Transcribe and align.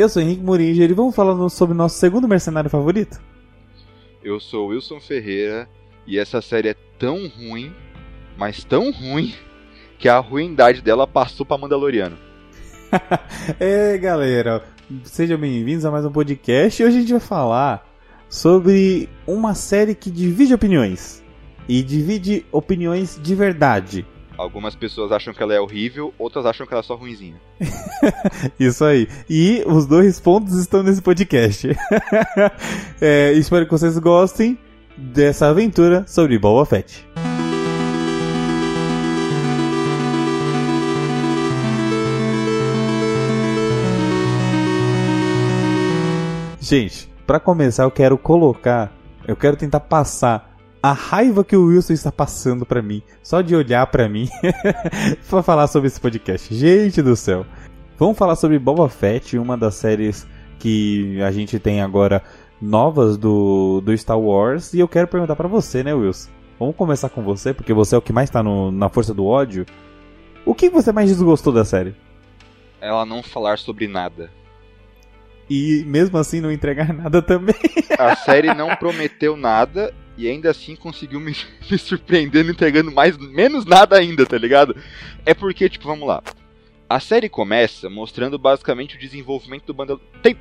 Eu 0.00 0.08
sou 0.08 0.22
Henrique 0.22 0.42
Muringer 0.42 0.90
e 0.90 0.94
vamos 0.94 1.14
falar 1.14 1.46
sobre 1.50 1.74
o 1.74 1.76
nosso 1.76 1.98
segundo 1.98 2.26
mercenário 2.26 2.70
favorito? 2.70 3.20
Eu 4.24 4.40
sou 4.40 4.68
Wilson 4.68 4.98
Ferreira 4.98 5.68
e 6.06 6.18
essa 6.18 6.40
série 6.40 6.70
é 6.70 6.76
tão 6.98 7.28
ruim, 7.28 7.70
mas 8.34 8.64
tão 8.64 8.90
ruim, 8.90 9.34
que 9.98 10.08
a 10.08 10.18
ruindade 10.18 10.80
dela 10.80 11.06
passou 11.06 11.44
pra 11.44 11.58
Mandaloriano. 11.58 12.16
é, 13.60 13.98
galera, 13.98 14.64
sejam 15.04 15.36
bem-vindos 15.36 15.84
a 15.84 15.90
mais 15.90 16.06
um 16.06 16.10
podcast 16.10 16.82
e 16.82 16.86
hoje 16.86 16.96
a 16.96 17.00
gente 17.00 17.12
vai 17.12 17.20
falar 17.20 17.86
sobre 18.26 19.06
uma 19.26 19.54
série 19.54 19.94
que 19.94 20.10
divide 20.10 20.54
opiniões. 20.54 21.22
E 21.68 21.82
divide 21.82 22.46
opiniões 22.50 23.20
de 23.22 23.34
verdade. 23.34 24.06
Algumas 24.40 24.74
pessoas 24.74 25.12
acham 25.12 25.34
que 25.34 25.42
ela 25.42 25.52
é 25.52 25.60
horrível, 25.60 26.14
outras 26.18 26.46
acham 26.46 26.66
que 26.66 26.72
ela 26.72 26.80
é 26.80 26.82
só 26.82 26.94
ruinzinha. 26.94 27.38
Isso 28.58 28.82
aí. 28.86 29.06
E 29.28 29.62
os 29.66 29.84
dois 29.84 30.18
pontos 30.18 30.54
estão 30.54 30.82
nesse 30.82 31.02
podcast. 31.02 31.68
é, 33.02 33.32
espero 33.34 33.66
que 33.66 33.70
vocês 33.70 33.98
gostem 33.98 34.58
dessa 34.96 35.48
aventura 35.48 36.06
sobre 36.06 36.38
Boba 36.38 36.64
Fett. 36.64 37.06
Gente, 46.58 47.12
para 47.26 47.38
começar 47.38 47.82
eu 47.82 47.90
quero 47.90 48.16
colocar, 48.16 48.90
eu 49.28 49.36
quero 49.36 49.58
tentar 49.58 49.80
passar 49.80 50.49
a 50.82 50.92
raiva 50.92 51.44
que 51.44 51.56
o 51.56 51.66
Wilson 51.66 51.92
está 51.92 52.10
passando 52.10 52.64
para 52.64 52.80
mim, 52.80 53.02
só 53.22 53.42
de 53.42 53.54
olhar 53.54 53.86
para 53.88 54.08
mim, 54.08 54.28
para 55.28 55.42
falar 55.42 55.66
sobre 55.66 55.88
esse 55.88 56.00
podcast. 56.00 56.54
Gente 56.54 57.02
do 57.02 57.14
céu. 57.14 57.44
Vamos 57.98 58.16
falar 58.16 58.34
sobre 58.36 58.58
Boba 58.58 58.88
Fett, 58.88 59.36
uma 59.36 59.58
das 59.58 59.74
séries 59.74 60.26
que 60.58 61.20
a 61.22 61.30
gente 61.30 61.58
tem 61.58 61.82
agora 61.82 62.22
novas 62.60 63.18
do, 63.18 63.82
do 63.82 63.96
Star 63.96 64.18
Wars. 64.18 64.72
E 64.72 64.80
eu 64.80 64.88
quero 64.88 65.06
perguntar 65.06 65.36
para 65.36 65.48
você, 65.48 65.84
né, 65.84 65.92
Wilson? 65.92 66.30
Vamos 66.58 66.76
começar 66.76 67.10
com 67.10 67.22
você, 67.22 67.52
porque 67.52 67.74
você 67.74 67.94
é 67.94 67.98
o 67.98 68.02
que 68.02 68.12
mais 68.12 68.30
tá 68.30 68.42
no, 68.42 68.70
na 68.70 68.88
força 68.88 69.12
do 69.12 69.26
ódio. 69.26 69.66
O 70.46 70.54
que 70.54 70.70
você 70.70 70.92
mais 70.92 71.10
desgostou 71.10 71.52
da 71.52 71.64
série? 71.64 71.94
Ela 72.80 73.04
não 73.04 73.22
falar 73.22 73.58
sobre 73.58 73.86
nada. 73.86 74.30
E 75.48 75.84
mesmo 75.86 76.16
assim 76.16 76.40
não 76.40 76.50
entregar 76.50 76.92
nada 76.94 77.20
também. 77.20 77.54
A 77.98 78.16
série 78.16 78.54
não 78.54 78.74
prometeu 78.76 79.36
nada 79.36 79.92
e 80.20 80.28
ainda 80.28 80.50
assim 80.50 80.76
conseguiu 80.76 81.18
me, 81.18 81.34
me 81.70 81.78
surpreendendo 81.78 82.50
entregando 82.50 82.92
mais 82.92 83.16
menos 83.16 83.64
nada 83.64 83.96
ainda, 83.96 84.26
tá 84.26 84.36
ligado? 84.36 84.76
É 85.24 85.32
porque, 85.32 85.68
tipo, 85.68 85.86
vamos 85.86 86.06
lá. 86.06 86.22
A 86.88 87.00
série 87.00 87.28
começa 87.28 87.88
mostrando 87.88 88.38
basicamente 88.38 88.96
o 88.96 88.98
desenvolvimento 88.98 89.64
do 89.64 89.74
banda 89.74 89.98
Tem, 90.22 90.36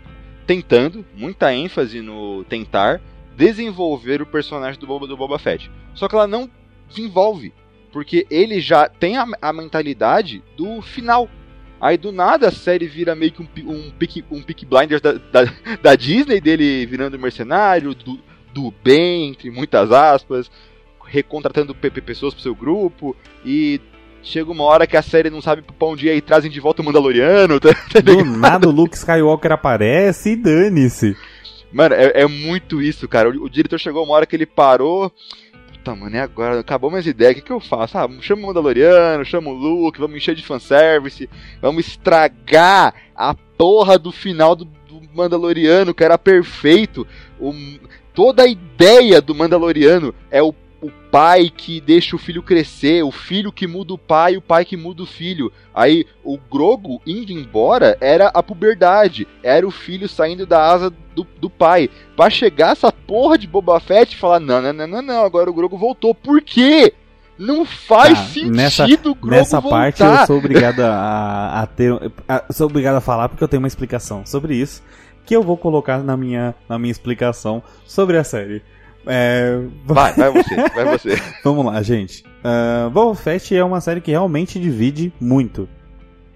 tentando, 0.45 1.05
muita 1.15 1.53
ênfase 1.53 2.01
no 2.01 2.43
tentar 2.43 2.99
desenvolver 3.37 4.21
o 4.21 4.25
personagem 4.25 4.79
do 4.79 4.85
Boba, 4.85 5.07
do 5.07 5.15
Boba 5.15 5.39
Fett. 5.39 5.71
Só 5.93 6.07
que 6.07 6.15
ela 6.15 6.27
não 6.27 6.49
desenvolve, 6.89 7.53
porque 7.91 8.27
ele 8.29 8.59
já 8.59 8.89
tem 8.89 9.15
a, 9.15 9.25
a 9.41 9.53
mentalidade 9.53 10.43
do 10.57 10.81
final. 10.81 11.29
Aí 11.79 11.97
do 11.97 12.11
nada 12.11 12.49
a 12.49 12.51
série 12.51 12.87
vira 12.87 13.15
meio 13.15 13.31
que 13.31 13.41
um, 13.41 13.47
um, 13.71 13.91
pick, 13.91 14.25
um 14.29 14.41
pick 14.41 14.65
blinders 14.65 15.01
da, 15.01 15.13
da, 15.13 15.45
da 15.81 15.95
Disney, 15.95 16.41
dele 16.41 16.85
virando 16.85 17.17
mercenário, 17.17 17.95
do, 17.95 18.19
do 18.53 18.73
bem, 18.83 19.29
entre 19.29 19.51
muitas 19.51 19.91
aspas, 19.91 20.49
recontratando 21.05 21.73
pessoas 21.75 22.33
pro 22.33 22.43
seu 22.43 22.55
grupo, 22.55 23.15
e 23.45 23.81
chega 24.21 24.51
uma 24.51 24.63
hora 24.63 24.87
que 24.87 24.97
a 24.97 25.01
série 25.01 25.29
não 25.29 25.41
sabe 25.41 25.61
pra 25.61 25.87
onde 25.87 26.07
ir 26.07 26.15
e 26.15 26.21
trazem 26.21 26.51
de 26.51 26.59
volta 26.59 26.81
o 26.81 26.85
Mandaloriano. 26.85 27.59
Tá, 27.59 27.69
tá 27.91 27.99
do 27.99 28.23
nada 28.25 28.67
o 28.67 28.71
Luke 28.71 28.95
Skywalker 28.95 29.51
aparece 29.51 30.31
e 30.31 30.35
dane-se. 30.35 31.15
Mano, 31.71 31.95
é, 31.95 32.21
é, 32.21 32.27
muito 32.27 32.81
isso, 32.81 33.07
cara. 33.07 33.29
O, 33.29 33.43
o, 33.43 33.49
diretor 33.49 33.79
chegou 33.79 34.03
uma 34.03 34.13
hora 34.13 34.25
que 34.25 34.35
ele 34.35 34.45
parou. 34.45 35.11
Puta, 35.71 35.95
mano, 35.95 36.15
é 36.15 36.21
agora? 36.21 36.59
Acabou 36.59 36.89
minhas 36.89 37.05
ideias. 37.05 37.33
O 37.33 37.35
que, 37.35 37.41
que 37.41 37.51
eu 37.51 37.59
faço? 37.59 37.97
Ah, 37.97 38.09
chama 38.21 38.43
o 38.43 38.47
Mandaloriano, 38.47 39.23
chama 39.23 39.49
o 39.49 39.53
Luke, 39.53 39.99
vamos 39.99 40.17
encher 40.17 40.35
de 40.35 40.45
fanservice, 40.45 41.29
vamos 41.61 41.87
estragar 41.87 42.93
a 43.15 43.35
porra 43.57 43.99
do 43.99 44.11
final 44.11 44.55
do, 44.55 44.65
do 44.65 45.01
Mandaloriano, 45.13 45.93
que 45.93 46.03
era 46.03 46.17
perfeito. 46.17 47.05
O, 47.39 47.53
toda 48.13 48.43
a 48.43 48.47
ideia 48.47 49.21
do 49.21 49.35
Mandaloriano 49.35 50.13
é 50.29 50.41
o, 50.41 50.53
o 50.81 50.89
pai 51.11 51.51
que 51.55 51.81
deixa 51.81 52.15
o 52.15 52.19
filho 52.19 52.41
crescer, 52.41 53.03
o 53.03 53.11
filho 53.11 53.51
que 53.51 53.67
muda 53.67 53.93
o 53.93 53.97
pai, 53.97 54.37
o 54.37 54.41
pai 54.41 54.63
que 54.63 54.77
muda 54.77 55.03
o 55.03 55.07
filho. 55.07 55.51
Aí 55.73 56.05
o 56.23 56.37
Grogu 56.37 57.01
indo 57.05 57.31
embora 57.31 57.97
era 57.99 58.27
a 58.27 58.41
puberdade, 58.41 59.27
era 59.43 59.67
o 59.67 59.71
filho 59.71 60.07
saindo 60.07 60.45
da 60.45 60.71
asa 60.71 60.93
do, 61.15 61.27
do 61.39 61.49
pai. 61.49 61.89
Pra 62.15 62.29
chegar 62.29 62.71
essa 62.71 62.91
porra 62.91 63.37
de 63.37 63.47
Boba 63.47 63.79
Fett 63.79 64.13
e 64.13 64.17
falar: 64.17 64.39
não, 64.39 64.61
não, 64.61 64.73
não, 64.73 64.87
não, 64.87 65.01
não, 65.01 65.25
agora 65.25 65.49
o 65.49 65.53
Grogu 65.53 65.77
voltou. 65.77 66.13
Por 66.13 66.41
quê? 66.41 66.93
Não 67.37 67.65
faz 67.65 68.19
tá, 68.19 68.25
sentido 68.25 68.55
nessa, 68.55 68.85
Grogu 68.85 69.27
Nessa 69.27 69.61
voltar. 69.61 69.77
parte 69.77 70.03
eu 70.03 70.27
sou 70.27 70.37
obrigado 70.37 70.81
a, 70.81 71.61
a 71.61 71.67
ter. 71.67 71.93
A, 72.27 72.51
sou 72.51 72.67
obrigado 72.67 72.97
a 72.97 73.01
falar 73.01 73.29
porque 73.29 73.41
eu 73.41 73.47
tenho 73.47 73.61
uma 73.61 73.67
explicação 73.67 74.25
sobre 74.25 74.55
isso 74.55 74.83
que 75.25 75.35
eu 75.35 75.43
vou 75.43 75.57
colocar 75.57 76.03
na 76.03 76.15
minha, 76.17 76.55
na 76.67 76.79
minha 76.79 76.91
explicação 76.91 77.61
sobre 77.85 78.17
a 78.17 78.23
série. 78.23 78.61
É... 79.05 79.59
Vai, 79.85 80.13
vai 80.13 80.31
você, 80.31 80.55
vai 80.75 80.85
você. 80.85 81.21
Vamos 81.43 81.65
lá, 81.65 81.81
gente. 81.81 82.23
Uh, 82.43 82.89
Boba 82.89 83.15
Fett 83.15 83.55
é 83.55 83.63
uma 83.63 83.81
série 83.81 84.01
que 84.01 84.11
realmente 84.11 84.59
divide 84.59 85.13
muito. 85.19 85.67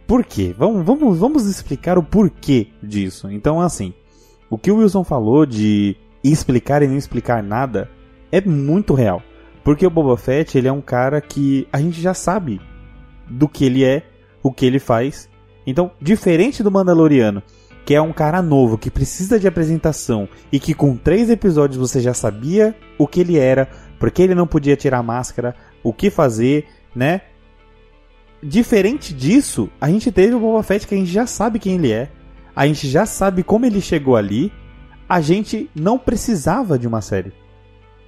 Por 0.07 0.25
quê? 0.25 0.53
Vamos, 0.57 0.85
vamos, 0.85 1.17
vamos 1.17 1.45
explicar 1.45 1.97
o 1.97 2.03
porquê 2.03 2.67
disso. 2.81 3.29
Então, 3.31 3.61
assim, 3.61 3.93
o 4.49 4.57
que 4.57 4.71
o 4.71 4.77
Wilson 4.77 5.03
falou 5.03 5.45
de 5.45 5.95
explicar 6.23 6.81
e 6.81 6.87
não 6.87 6.97
explicar 6.97 7.41
nada 7.41 7.89
é 8.31 8.41
muito 8.41 8.93
real. 8.93 9.21
Porque 9.63 9.85
o 9.85 9.89
Boba 9.89 10.17
Fett, 10.17 10.57
ele 10.57 10.67
é 10.67 10.71
um 10.71 10.81
cara 10.81 11.21
que 11.21 11.67
a 11.71 11.79
gente 11.79 12.01
já 12.01 12.13
sabe 12.13 12.59
do 13.29 13.47
que 13.47 13.65
ele 13.65 13.83
é, 13.83 14.03
o 14.41 14.51
que 14.51 14.65
ele 14.65 14.79
faz. 14.79 15.29
Então, 15.65 15.91
diferente 16.01 16.61
do 16.61 16.69
Mandaloriano, 16.69 17.41
que 17.85 17.93
é 17.93 18.01
um 18.01 18.13
cara 18.13 18.41
novo, 18.41 18.77
que 18.77 18.89
precisa 18.89 19.39
de 19.39 19.47
apresentação 19.47 20.27
e 20.51 20.59
que 20.59 20.73
com 20.73 20.95
três 20.95 21.29
episódios 21.29 21.77
você 21.77 21.99
já 21.99 22.13
sabia 22.13 22.75
o 22.97 23.07
que 23.07 23.19
ele 23.19 23.37
era, 23.37 23.69
porque 23.99 24.21
ele 24.21 24.35
não 24.35 24.47
podia 24.47 24.75
tirar 24.75 24.99
a 24.99 25.03
máscara, 25.03 25.55
o 25.83 25.93
que 25.93 26.09
fazer, 26.09 26.65
né? 26.95 27.21
Diferente 28.41 29.13
disso, 29.13 29.69
a 29.79 29.89
gente 29.89 30.11
teve 30.11 30.33
o 30.33 30.39
Boba 30.39 30.63
Fett 30.63 30.87
que 30.87 30.95
a 30.95 30.97
gente 30.97 31.11
já 31.11 31.25
sabe 31.25 31.59
quem 31.59 31.75
ele 31.75 31.91
é, 31.91 32.09
a 32.55 32.67
gente 32.67 32.87
já 32.87 33.05
sabe 33.05 33.43
como 33.43 33.65
ele 33.65 33.81
chegou 33.81 34.15
ali, 34.15 34.51
a 35.07 35.21
gente 35.21 35.69
não 35.75 35.97
precisava 35.97 36.77
de 36.77 36.87
uma 36.87 37.01
série. 37.01 37.33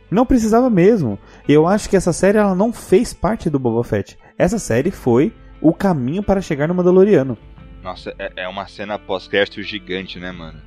Não 0.09 0.25
precisava 0.25 0.69
mesmo. 0.69 1.17
Eu 1.47 1.67
acho 1.67 1.89
que 1.89 1.97
essa 1.97 2.13
série 2.13 2.37
ela 2.37 2.53
não 2.53 2.71
fez 2.71 3.13
parte 3.13 3.49
do 3.49 3.59
Boba 3.59 3.83
Fett. 3.83 4.17
Essa 4.37 4.59
série 4.59 4.91
foi 4.91 5.33
o 5.59 5.73
caminho 5.73 6.21
para 6.21 6.41
chegar 6.41 6.67
no 6.67 6.75
Mandaloriano. 6.75 7.37
Nossa, 7.85 8.15
é, 8.17 8.31
é 8.37 8.47
uma 8.47 8.67
cena 8.67 8.97
pós-crédito 8.97 9.61
gigante, 9.61 10.19
né, 10.19 10.31
mano? 10.31 10.59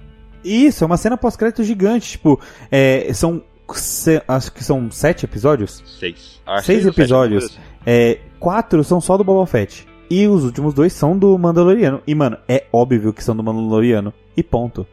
Isso, 0.44 0.84
é 0.84 0.86
uma 0.86 0.96
cena 0.96 1.16
pós-crédito 1.16 1.64
gigante. 1.64 2.12
Tipo, 2.12 2.40
é, 2.70 3.12
são. 3.12 3.42
Se, 3.74 4.22
acho 4.28 4.52
que 4.52 4.62
são 4.62 4.88
sete 4.90 5.24
episódios? 5.24 5.82
Seis. 5.98 6.40
Ah, 6.46 6.62
seis 6.62 6.86
episódios. 6.86 7.58
É, 7.84 8.20
quatro 8.38 8.84
são 8.84 9.00
só 9.00 9.16
do 9.16 9.24
Boba 9.24 9.44
Fett. 9.46 9.84
E 10.08 10.28
os 10.28 10.44
últimos 10.44 10.72
dois 10.72 10.92
são 10.92 11.18
do 11.18 11.36
Mandaloriano. 11.36 12.00
E, 12.06 12.14
mano, 12.14 12.38
é 12.48 12.64
óbvio 12.72 13.12
que 13.12 13.22
são 13.22 13.36
do 13.36 13.42
Mandaloriano. 13.42 14.14
E 14.36 14.42
ponto. 14.42 14.86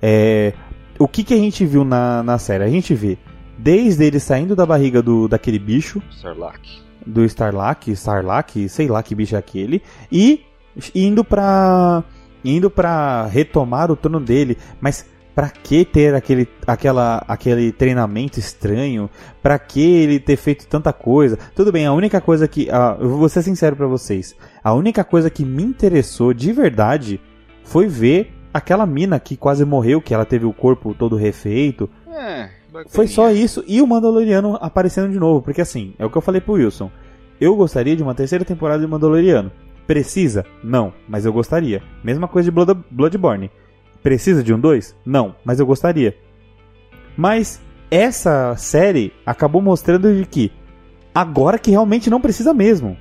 É, 0.00 0.52
o 0.98 1.08
que, 1.08 1.24
que 1.24 1.32
a 1.32 1.38
gente 1.38 1.64
viu 1.64 1.84
na, 1.84 2.22
na 2.22 2.38
série? 2.38 2.64
A 2.64 2.68
gente 2.68 2.94
vê 2.94 3.16
desde 3.58 4.04
ele 4.04 4.20
saindo 4.20 4.54
da 4.54 4.66
barriga 4.66 5.02
do 5.02 5.26
daquele 5.26 5.58
bicho. 5.58 6.02
Sarlacc. 6.20 6.60
Do 7.04 7.24
Starlac, 7.24 7.90
Starlac, 7.90 8.68
sei 8.68 8.86
lá 8.86 9.02
que 9.02 9.14
bicho 9.14 9.34
é 9.34 9.38
aquele. 9.38 9.82
E 10.12 10.44
indo 10.94 11.24
pra 11.24 12.04
indo 12.44 12.68
para 12.70 13.26
retomar 13.26 13.90
o 13.90 13.96
trono 13.96 14.18
dele, 14.18 14.58
mas 14.80 15.06
para 15.34 15.48
que 15.48 15.84
ter 15.84 16.14
aquele, 16.14 16.46
aquela, 16.66 17.24
aquele 17.26 17.72
treinamento 17.72 18.38
estranho? 18.38 19.08
Para 19.42 19.58
que 19.58 19.80
ele 19.80 20.20
ter 20.20 20.36
feito 20.36 20.66
tanta 20.66 20.92
coisa? 20.92 21.38
Tudo 21.54 21.72
bem, 21.72 21.86
a 21.86 21.92
única 21.92 22.20
coisa 22.20 22.46
que. 22.46 22.64
Uh, 22.64 23.02
eu 23.02 23.08
vou 23.16 23.28
ser 23.28 23.42
sincero 23.42 23.76
para 23.76 23.86
vocês. 23.86 24.34
A 24.62 24.74
única 24.74 25.02
coisa 25.04 25.30
que 25.30 25.44
me 25.44 25.62
interessou 25.62 26.34
de 26.34 26.52
verdade 26.52 27.20
foi 27.64 27.86
ver 27.86 28.34
aquela 28.52 28.84
mina 28.84 29.18
que 29.18 29.36
quase 29.36 29.64
morreu, 29.64 30.02
que 30.02 30.12
ela 30.12 30.26
teve 30.26 30.44
o 30.44 30.52
corpo 30.52 30.94
todo 30.94 31.16
refeito. 31.16 31.88
É, 32.10 32.50
foi 32.88 33.06
só 33.06 33.30
isso 33.30 33.64
e 33.66 33.80
o 33.80 33.86
Mandaloriano 33.86 34.58
aparecendo 34.60 35.10
de 35.10 35.18
novo. 35.18 35.40
Porque 35.40 35.62
assim, 35.62 35.94
é 35.98 36.04
o 36.04 36.10
que 36.10 36.16
eu 36.16 36.22
falei 36.22 36.40
pro 36.40 36.54
Wilson. 36.54 36.90
Eu 37.40 37.56
gostaria 37.56 37.96
de 37.96 38.02
uma 38.02 38.14
terceira 38.14 38.44
temporada 38.44 38.82
de 38.82 38.86
Mandaloriano. 38.86 39.50
Precisa? 39.86 40.44
Não, 40.62 40.92
mas 41.08 41.24
eu 41.24 41.32
gostaria. 41.32 41.82
Mesma 42.02 42.28
coisa 42.28 42.50
de 42.50 42.50
Blood, 42.50 42.84
Bloodborne. 42.90 43.50
Precisa 44.02 44.42
de 44.42 44.52
um 44.52 44.58
2? 44.58 44.96
Não, 45.04 45.34
mas 45.44 45.60
eu 45.60 45.66
gostaria. 45.66 46.16
Mas 47.16 47.60
essa 47.90 48.56
série 48.56 49.12
acabou 49.24 49.60
mostrando 49.60 50.14
de 50.14 50.24
que 50.24 50.52
agora 51.14 51.58
que 51.58 51.70
realmente 51.70 52.10
não 52.10 52.20
precisa 52.20 52.54
mesmo. 52.54 52.96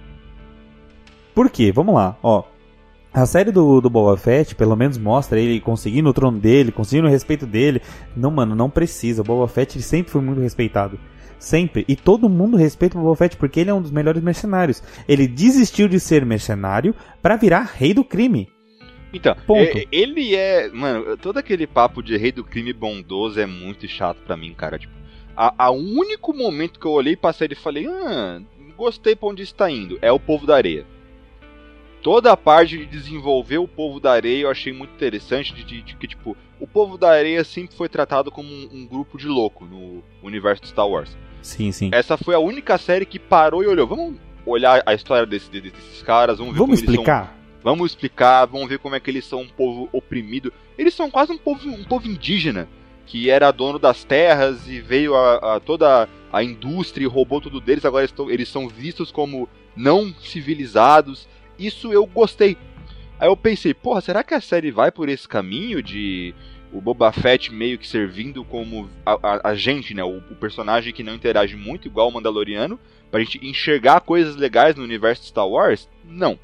Por 1.34 1.50
quê? 1.50 1.72
Vamos 1.72 1.96
lá, 1.96 2.18
ó. 2.22 2.44
A 3.14 3.26
série 3.26 3.52
do, 3.52 3.82
do 3.82 3.90
Boba 3.90 4.16
Fett, 4.16 4.56
pelo 4.56 4.76
menos 4.76 4.98
mostra 4.98 5.40
ele 5.40 5.60
conseguindo 5.60 6.10
o 6.10 6.14
trono 6.14 6.40
dele, 6.40 6.72
conseguindo 6.72 7.08
o 7.08 7.12
respeito 7.12 7.46
dele. 7.46 7.82
Não, 8.16 8.32
mano, 8.32 8.56
não 8.56 8.70
precisa. 8.70 9.22
O 9.22 9.26
Boba 9.26 9.48
Fett 9.48 9.78
ele 9.78 9.84
sempre 9.84 10.12
foi 10.12 10.22
muito 10.22 10.40
respeitado. 10.40 10.98
Sempre. 11.42 11.84
E 11.88 11.96
todo 11.96 12.30
mundo 12.30 12.56
respeita 12.56 13.00
o 13.00 13.02
Boba 13.02 13.16
Fett 13.16 13.36
porque 13.36 13.60
ele 13.60 13.72
é 13.72 13.74
um 13.74 13.82
dos 13.82 13.90
melhores 13.90 14.22
mercenários. 14.22 14.84
Ele 15.08 15.28
desistiu 15.28 15.88
de 15.88 16.00
ser 16.00 16.24
mercenário 16.24 16.94
para 17.20 17.36
virar 17.36 17.72
rei 17.76 17.96
do 17.96 18.04
crime. 18.04 18.48
Então, 19.12 19.36
Ponto. 19.48 19.76
Ele 19.92 20.36
é. 20.36 20.70
Mano, 20.70 21.18
todo 21.18 21.38
aquele 21.40 21.66
papo 21.66 22.04
de 22.04 22.16
rei 22.16 22.32
do 22.32 22.44
crime 22.44 22.72
bondoso 22.72 23.40
é 23.40 23.48
muito 23.48 23.88
chato 23.88 24.20
pra 24.24 24.38
mim, 24.38 24.54
cara. 24.54 24.78
Tipo, 24.78 24.94
a, 25.36 25.66
a 25.66 25.72
único 25.72 26.32
momento 26.32 26.80
que 26.80 26.86
eu 26.86 26.92
olhei 26.92 27.16
pra 27.16 27.34
série 27.34 27.54
e 27.54 27.58
falei, 27.58 27.88
ah, 27.88 28.40
gostei 28.78 29.16
pra 29.16 29.30
onde 29.30 29.42
está 29.42 29.70
indo, 29.70 29.98
é 30.00 30.12
o 30.12 30.20
povo 30.20 30.46
da 30.46 30.56
areia 30.56 30.86
toda 32.02 32.32
a 32.32 32.38
parte 32.38 32.78
de 32.78 32.86
desenvolver 32.86 33.60
o 33.60 33.68
povo 33.68 34.00
da 34.00 34.12
areia 34.12 34.44
eu 34.44 34.50
achei 34.50 34.74
muito 34.74 34.94
interessante 34.94 35.54
de, 35.54 35.84
que 35.84 36.08
tipo 36.08 36.36
o 36.60 36.68
povo 36.68 36.98
da 36.98 37.12
areia 37.12 37.44
sempre 37.44 37.76
foi 37.76 37.88
tratado 37.88 38.32
como 38.32 38.50
um, 38.50 38.70
um, 38.72 38.88
grupo 38.88 39.18
de 39.18 39.28
louco 39.28 39.66
no 39.66 40.04
universo 40.22 40.64
de 40.64 40.70
Star 40.70 40.88
Wars 40.88 41.16
sim 41.42 41.72
sim. 41.72 41.90
Essa 41.94 42.18
foi 42.18 42.36
a 42.36 42.40
única 42.40 42.78
série 42.78 43.06
que 43.06 43.20
parou 43.20 43.64
e 43.64 43.68
olhou. 43.68 43.88
Vamos 43.88 44.16
olhar 44.46 44.82
a 44.86 44.94
história 44.94 45.26
desse, 45.26 45.50
desses 45.50 46.02
caras 46.04 46.40
vamos 46.40 46.54
ver 46.54 46.60
vamos 46.60 46.80
explicar 46.80 47.26
são, 47.26 47.62
vamos 47.64 47.92
explicar 47.92 48.46
vamos 48.46 48.68
ver 48.68 48.80
como 48.80 48.96
é 48.96 49.00
que 49.00 49.12
eles 49.12 49.26
são 49.26 49.42
um 49.42 49.48
povo 49.48 49.90
oprimido. 49.92 50.52
Eles 50.78 50.94
são 50.94 51.10
quase 51.10 51.32
um 51.32 51.38
povo 51.38 51.70
um 51.70 51.84
povo 51.84 52.08
indígena 52.08 52.68
que 53.06 53.30
era 53.30 53.52
dono 53.52 53.78
das 53.78 54.04
terras 54.04 54.68
e 54.68 54.80
veio 54.80 55.16
a, 55.16 55.56
a 55.56 55.60
toda 55.60 56.08
a 56.32 56.44
indústria 56.44 57.04
e 57.04 57.08
roubou 57.08 57.42
tudo 57.42 57.60
deles. 57.60 57.84
Agora 57.84 58.08
eles 58.30 58.48
são 58.48 58.70
vistos 58.70 59.12
como 59.12 59.50
não 59.76 60.14
civilizados. 60.22 61.28
Isso 61.60 61.92
eu 61.92 62.06
gostei. 62.06 62.58
Aí 63.20 63.28
eu 63.28 63.36
pensei, 63.36 63.74
porra, 63.74 64.02
será 64.02 64.24
que 64.24 64.34
a 64.34 64.42
série 64.42 64.72
vai 64.72 64.92
por 64.92 65.10
esse 65.10 65.28
caminho 65.28 65.84
de 65.84 66.34
o 66.74 66.82
Boba 66.82 67.12
Fett 67.12 67.54
meio 67.54 67.78
que 67.78 67.88
servindo 67.88 68.44
como 68.44 68.90
a, 69.06 69.14
a, 69.22 69.50
a 69.50 69.56
gente, 69.56 69.94
né? 69.94 70.04
O, 70.04 70.18
o, 70.18 70.36
personagem 70.36 70.94
que 70.94 71.04
não 71.04 71.14
interage 71.14 71.56
muito 71.56 71.88
igual 71.88 72.10
o 72.10 72.14
Mandaloriano, 72.14 72.80
pra 73.10 73.20
gente 73.20 73.46
enxergar 73.46 74.02
coisas 74.02 74.36
legais 74.36 74.76
no 74.76 74.84
universo 74.84 75.24
de 75.24 75.30
Star 75.30 75.48
Wars? 75.48 75.90
Não. 76.04 76.40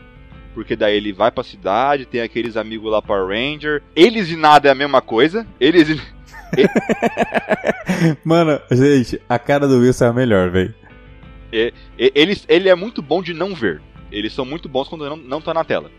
Porque 0.53 0.75
daí 0.75 0.97
ele 0.97 1.13
vai 1.13 1.31
pra 1.31 1.43
cidade, 1.43 2.05
tem 2.05 2.21
aqueles 2.21 2.57
amigos 2.57 2.91
lá 2.91 3.01
Power 3.01 3.27
Ranger. 3.27 3.83
Eles 3.95 4.29
e 4.29 4.35
nada 4.35 4.67
é 4.67 4.71
a 4.71 4.75
mesma 4.75 5.01
coisa. 5.01 5.47
Eles 5.59 5.89
e... 5.89 6.01
Mano, 8.23 8.59
gente, 8.71 9.21
a 9.27 9.37
cara 9.37 9.67
do 9.67 9.79
Wilson 9.79 10.05
é 10.05 10.07
a 10.09 10.13
melhor, 10.13 10.49
velho. 10.49 10.73
É, 11.51 11.71
ele, 11.97 12.37
ele 12.47 12.69
é 12.69 12.75
muito 12.75 13.01
bom 13.01 13.21
de 13.21 13.33
não 13.33 13.53
ver. 13.55 13.81
Eles 14.11 14.33
são 14.33 14.45
muito 14.45 14.67
bons 14.67 14.87
quando 14.87 15.09
não, 15.09 15.17
não 15.17 15.41
tá 15.41 15.53
na 15.53 15.63
tela. 15.63 15.91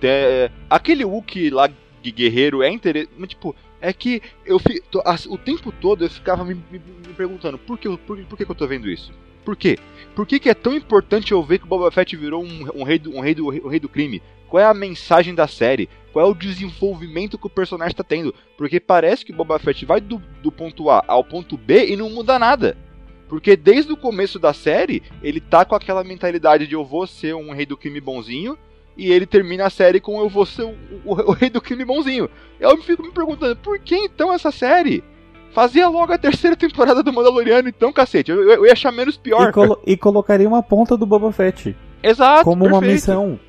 Tem, 0.00 0.50
aquele 0.68 1.04
Wookie 1.04 1.50
lá 1.50 1.68
de 2.02 2.10
guerreiro 2.10 2.62
é 2.62 2.70
interessante. 2.70 3.28
Tipo, 3.28 3.54
é 3.80 3.92
que 3.92 4.22
eu 4.44 4.58
fi, 4.58 4.80
to, 4.90 5.00
a, 5.04 5.16
o 5.28 5.38
tempo 5.38 5.72
todo 5.72 6.04
eu 6.04 6.10
ficava 6.10 6.44
me, 6.44 6.54
me, 6.54 6.78
me 6.78 7.14
perguntando 7.16 7.58
por 7.58 7.78
que, 7.78 7.88
por, 7.98 8.18
por 8.24 8.36
que, 8.36 8.44
que 8.44 8.50
eu 8.50 8.56
tô 8.56 8.66
vendo 8.66 8.90
isso? 8.90 9.12
Por 9.44 9.56
quê? 9.56 9.78
Por 10.14 10.26
que, 10.26 10.38
que 10.38 10.50
é 10.50 10.54
tão 10.54 10.74
importante 10.74 11.32
eu 11.32 11.42
ver 11.42 11.58
que 11.58 11.64
o 11.64 11.68
Boba 11.68 11.90
Fett 11.90 12.14
virou 12.16 12.44
um, 12.44 12.68
um, 12.74 12.82
rei, 12.82 12.98
do, 12.98 13.16
um, 13.16 13.20
rei, 13.20 13.34
do, 13.34 13.46
um 13.46 13.68
rei 13.68 13.80
do 13.80 13.88
crime? 13.88 14.22
Qual 14.48 14.60
é 14.60 14.66
a 14.66 14.74
mensagem 14.74 15.34
da 15.34 15.46
série? 15.46 15.88
Qual 16.12 16.26
é 16.26 16.28
o 16.28 16.34
desenvolvimento 16.34 17.38
que 17.38 17.46
o 17.46 17.50
personagem 17.50 17.92
está 17.92 18.04
tendo? 18.04 18.34
Porque 18.56 18.80
parece 18.80 19.24
que 19.24 19.32
o 19.32 19.34
Boba 19.34 19.58
Fett 19.58 19.86
vai 19.86 20.00
do, 20.00 20.20
do 20.42 20.50
ponto 20.50 20.90
A 20.90 21.02
ao 21.06 21.24
ponto 21.24 21.56
B 21.56 21.86
e 21.86 21.96
não 21.96 22.10
muda 22.10 22.38
nada. 22.38 22.76
Porque 23.28 23.56
desde 23.56 23.92
o 23.92 23.96
começo 23.96 24.40
da 24.40 24.52
série, 24.52 25.02
ele 25.22 25.40
tá 25.40 25.64
com 25.64 25.76
aquela 25.76 26.02
mentalidade 26.02 26.66
de 26.66 26.74
eu 26.74 26.84
vou 26.84 27.06
ser 27.06 27.34
um 27.34 27.52
rei 27.52 27.64
do 27.64 27.76
crime 27.76 28.00
bonzinho, 28.00 28.58
e 29.00 29.10
ele 29.10 29.24
termina 29.24 29.66
a 29.66 29.70
série 29.70 29.98
com 29.98 30.20
eu 30.20 30.28
vou 30.28 30.44
ser 30.44 30.62
o, 30.62 30.74
o, 31.06 31.14
o 31.30 31.32
rei 31.32 31.48
do 31.48 31.60
crime 31.60 31.86
bonzinho. 31.86 32.28
Eu 32.60 32.76
fico 32.82 33.02
me 33.02 33.10
perguntando, 33.10 33.56
por 33.56 33.78
que 33.78 33.96
então 33.96 34.30
essa 34.30 34.50
série? 34.50 35.02
Fazia 35.52 35.88
logo 35.88 36.12
a 36.12 36.18
terceira 36.18 36.54
temporada 36.54 37.02
do 37.02 37.12
Mandaloriano, 37.12 37.68
então, 37.68 37.92
cacete. 37.92 38.30
Eu, 38.30 38.42
eu 38.42 38.66
ia 38.66 38.72
achar 38.72 38.92
menos 38.92 39.16
pior. 39.16 39.48
E, 39.48 39.52
colo 39.52 39.80
e, 39.86 39.96
colocaria 39.96 40.46
uma 40.46 40.62
ponta 40.62 40.96
do 40.96 41.06
Boba 41.06 41.32
Fett. 41.32 41.74
Exato. 42.02 42.44
Como 42.44 42.64
perfeito. 42.64 42.84
uma 42.84 42.92
missão. 42.92 43.40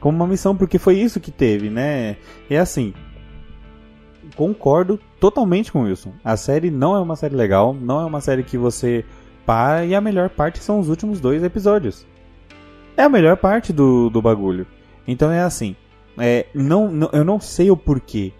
Como 0.00 0.16
uma 0.16 0.26
missão, 0.26 0.56
porque 0.56 0.78
foi 0.78 0.96
isso 0.96 1.20
que 1.20 1.30
teve, 1.30 1.68
né? 1.68 2.16
É 2.48 2.58
assim. 2.58 2.94
Concordo 4.36 4.98
totalmente 5.20 5.70
com 5.70 5.82
Wilson. 5.82 6.14
A 6.24 6.36
série 6.36 6.70
não 6.70 6.96
é 6.96 7.00
uma 7.00 7.16
série 7.16 7.34
legal, 7.34 7.74
não 7.74 8.00
é 8.00 8.04
uma 8.04 8.20
série 8.20 8.42
que 8.42 8.56
você 8.56 9.04
para 9.44 9.84
e 9.84 9.94
a 9.94 10.00
melhor 10.00 10.30
parte 10.30 10.60
são 10.60 10.78
os 10.78 10.88
últimos 10.88 11.20
dois 11.20 11.42
episódios. 11.42 12.06
É 12.96 13.02
a 13.02 13.08
melhor 13.08 13.36
parte 13.36 13.72
do, 13.72 14.08
do 14.08 14.22
bagulho. 14.22 14.66
Então 15.06 15.30
é 15.30 15.42
assim. 15.42 15.76
É, 16.18 16.46
não, 16.54 16.90
não, 16.90 17.10
eu 17.12 17.24
não 17.24 17.40
sei 17.40 17.70
o 17.70 17.76
porquê. 17.76 18.32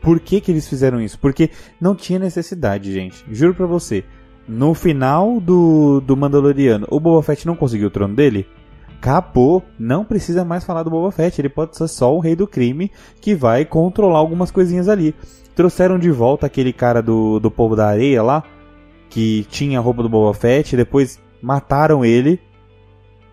Por 0.00 0.20
que, 0.20 0.40
que 0.40 0.50
eles 0.50 0.68
fizeram 0.68 1.00
isso? 1.00 1.18
Porque 1.18 1.50
não 1.80 1.94
tinha 1.94 2.18
necessidade, 2.18 2.92
gente. 2.92 3.24
Juro 3.30 3.54
pra 3.54 3.66
você. 3.66 4.04
No 4.46 4.74
final 4.74 5.40
do, 5.40 6.00
do 6.00 6.16
Mandaloriano, 6.16 6.86
o 6.90 7.00
Boba 7.00 7.22
Fett 7.22 7.46
não 7.46 7.56
conseguiu 7.56 7.88
o 7.88 7.90
trono 7.90 8.14
dele? 8.14 8.46
Acabou. 8.98 9.64
Não 9.78 10.04
precisa 10.04 10.44
mais 10.44 10.64
falar 10.64 10.84
do 10.84 10.90
Boba 10.90 11.10
Fett. 11.10 11.40
Ele 11.40 11.48
pode 11.48 11.76
ser 11.76 11.88
só 11.88 12.14
o 12.14 12.20
rei 12.20 12.36
do 12.36 12.46
crime 12.46 12.90
que 13.20 13.34
vai 13.34 13.64
controlar 13.64 14.18
algumas 14.18 14.50
coisinhas 14.50 14.88
ali. 14.88 15.14
Trouxeram 15.54 15.98
de 15.98 16.10
volta 16.10 16.46
aquele 16.46 16.72
cara 16.72 17.02
do, 17.02 17.40
do 17.40 17.50
povo 17.50 17.74
da 17.74 17.88
areia 17.88 18.22
lá 18.22 18.44
que 19.08 19.46
tinha 19.48 19.78
a 19.78 19.82
roupa 19.82 20.02
do 20.02 20.08
Boba 20.08 20.34
Fett, 20.34 20.76
depois 20.76 21.20
mataram 21.40 22.04
ele. 22.04 22.40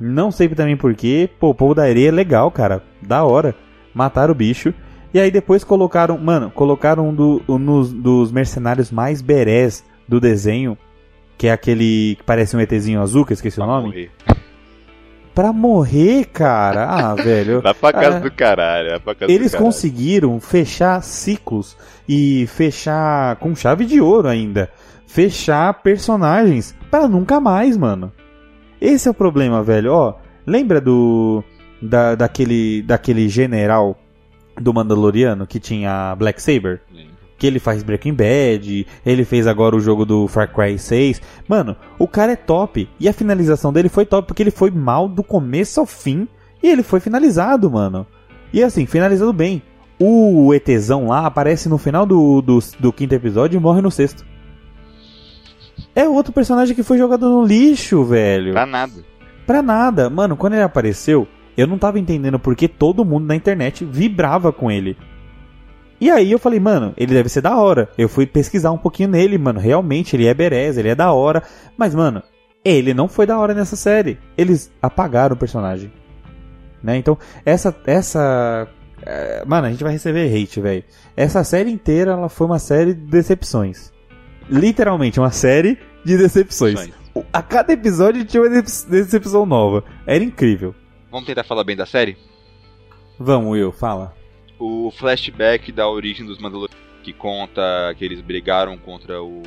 Não 0.06 0.32
sei 0.32 0.50
também 0.50 0.76
porquê. 0.76 1.30
Pô, 1.40 1.52
o 1.52 1.56
povo 1.56 1.74
da 1.74 1.84
areia 1.84 2.10
é 2.10 2.12
legal, 2.12 2.52
cara. 2.52 2.84
Da 3.02 3.24
hora. 3.24 3.56
Mataram 3.94 4.34
o 4.34 4.36
bicho. 4.36 4.74
E 5.14 5.20
aí 5.20 5.32
depois 5.32 5.64
colocaram, 5.64 6.18
mano, 6.18 6.52
colocaram 6.52 7.08
um, 7.08 7.14
do, 7.14 7.42
um 7.48 7.84
dos 7.84 8.32
mercenários 8.32 8.92
mais 8.92 9.22
berés 9.22 9.86
do 10.08 10.20
desenho, 10.20 10.78
que 11.38 11.48
é 11.48 11.52
aquele 11.52 12.16
que 12.18 12.24
parece 12.26 12.58
um 12.58 12.60
ETzinho 12.60 13.02
azul, 13.02 13.24
que 13.24 13.32
eu 13.32 13.36
esqueci 13.36 13.56
pra 13.58 13.66
o 13.66 13.68
nome. 13.68 13.88
Morrer. 13.88 14.12
Pra 15.34 15.54
morrer, 15.54 16.26
cara. 16.26 16.86
Ah, 16.86 17.16
velho. 17.24 17.62
Vai 17.62 17.74
pra 17.74 17.94
casa 17.94 18.18
ah, 18.18 18.20
do 18.20 18.32
caralho. 18.32 19.00
Pra 19.00 19.16
casa 19.16 19.32
eles 19.32 19.52
do 19.52 19.54
caralho. 19.54 19.66
conseguiram 19.66 20.40
fechar 20.42 21.02
ciclos 21.02 21.78
e 22.10 22.46
fechar 22.48 23.38
com 23.38 23.56
chave 23.56 23.86
de 23.86 24.02
ouro 24.02 24.28
ainda 24.28 24.70
fechar 25.14 25.72
personagens 25.84 26.76
para 26.90 27.08
nunca 27.08 27.40
mais, 27.40 27.78
mano. 27.78 28.12
Esse 28.84 29.08
é 29.08 29.12
o 29.12 29.14
problema, 29.14 29.64
velho. 29.64 29.94
Ó, 29.94 30.16
lembra 30.46 30.82
do 30.82 31.42
da, 31.82 32.16
daquele 32.16 32.82
daquele 32.82 33.30
general 33.30 33.98
do 34.60 34.74
Mandaloriano 34.74 35.48
que 35.48 35.58
tinha 35.58 36.14
Black 36.18 36.42
Saber? 36.42 36.82
Que 37.38 37.48
ele 37.48 37.60
faz 37.60 37.82
Breaking 37.82 38.14
Bad, 38.14 38.86
ele 39.06 39.24
fez 39.24 39.48
agora 39.48 39.74
o 39.74 39.80
jogo 39.80 40.06
do 40.06 40.28
Far 40.28 40.54
Cry 40.54 40.78
6. 40.78 41.22
Mano, 41.48 41.78
o 41.98 42.10
cara 42.10 42.34
é 42.34 42.36
top. 42.36 42.90
E 43.00 43.08
a 43.08 43.14
finalização 43.14 43.72
dele 43.72 43.88
foi 43.88 44.06
top 44.06 44.28
porque 44.28 44.44
ele 44.44 44.52
foi 44.52 44.70
mal 44.70 45.08
do 45.08 45.24
começo 45.24 45.80
ao 45.80 45.86
fim 45.86 46.28
e 46.62 46.68
ele 46.68 46.84
foi 46.84 47.00
finalizado, 47.00 47.72
mano. 47.72 48.06
E 48.52 48.62
assim, 48.62 48.86
finalizado 48.86 49.32
bem. 49.32 49.62
O 49.98 50.54
ETzão 50.54 51.08
lá 51.08 51.26
aparece 51.26 51.70
no 51.70 51.78
final 51.78 52.06
do, 52.06 52.42
do, 52.42 52.60
do 52.82 52.92
quinto 52.92 53.16
episódio 53.16 53.56
e 53.56 53.62
morre 53.62 53.80
no 53.80 53.90
sexto. 53.90 54.26
É 55.96 56.08
outro 56.08 56.34
personagem 56.34 56.76
que 56.76 56.84
foi 56.84 56.98
jogado 56.98 57.30
no 57.30 57.46
lixo, 57.46 58.04
velho. 58.04 58.54
Pra 58.54 58.66
nada. 58.66 59.06
Pra 59.46 59.62
nada. 59.62 60.10
Mano, 60.10 60.36
quando 60.36 60.54
ele 60.54 60.64
apareceu, 60.64 61.28
eu 61.56 61.68
não 61.68 61.78
tava 61.78 62.00
entendendo 62.00 62.40
porque 62.40 62.68
todo 62.68 63.06
mundo 63.06 63.26
na 63.26 63.36
internet 63.36 63.86
vibrava 63.86 64.52
com 64.52 64.72
ele. 64.72 64.98
E 66.02 66.10
aí 66.10 66.32
eu 66.32 66.40
falei, 66.40 66.60
mano, 66.60 66.94
ele 66.98 67.14
deve 67.14 67.30
ser 67.30 67.42
da 67.42 67.56
hora. 67.56 67.90
Eu 67.98 68.10
fui 68.10 68.26
pesquisar 68.26 68.72
um 68.72 68.78
pouquinho 68.78 69.10
nele, 69.10 69.38
mano. 69.38 69.60
Realmente, 69.60 70.16
ele 70.16 70.26
é 70.26 70.34
berez, 70.34 70.78
ele 70.78 70.90
é 70.90 70.96
da 70.96 71.12
hora. 71.12 71.44
Mas, 71.78 71.94
mano, 71.94 72.22
ele 72.66 72.94
não 72.94 73.08
foi 73.08 73.26
da 73.26 73.38
hora 73.38 73.54
nessa 73.54 73.76
série. 73.76 74.18
Eles 74.38 74.72
apagaram 74.82 75.36
o 75.36 75.40
personagem. 75.40 75.92
Né? 76.82 76.98
Então, 76.98 77.18
essa. 77.46 77.74
essa 77.86 78.68
é... 79.06 79.44
Mano, 79.46 79.68
a 79.68 79.70
gente 79.70 79.84
vai 79.84 79.94
receber 79.94 80.28
hate, 80.36 80.60
velho. 80.60 80.84
Essa 81.16 81.44
série 81.44 81.72
inteira 81.72 82.12
ela 82.12 82.28
foi 82.28 82.48
uma 82.48 82.60
série 82.60 82.94
de 82.94 83.02
decepções 83.02 83.93
literalmente 84.50 85.20
uma 85.20 85.32
série 85.32 85.78
de 86.04 86.18
decepções. 86.18 86.92
A 87.32 87.42
cada 87.42 87.74
episódio 87.74 88.26
tinha 88.26 88.42
uma 88.42 88.50
decepção 88.50 89.46
nova. 89.46 89.84
Era 90.06 90.24
incrível. 90.24 90.74
Vamos 91.12 91.28
tentar 91.28 91.44
falar 91.44 91.64
bem 91.64 91.76
da 91.76 91.86
série? 91.86 92.18
Vamos, 93.20 93.52
Will, 93.52 93.72
fala. 93.72 94.16
O 94.60 94.92
flashback 94.92 95.72
da 95.72 95.88
origem 95.88 96.26
dos 96.26 96.40
Mandalorianos, 96.40 96.76
que 97.04 97.14
conta 97.14 97.94
que 97.98 98.04
eles 98.04 98.22
brigaram 98.22 98.78
contra 98.78 99.22
o 99.22 99.44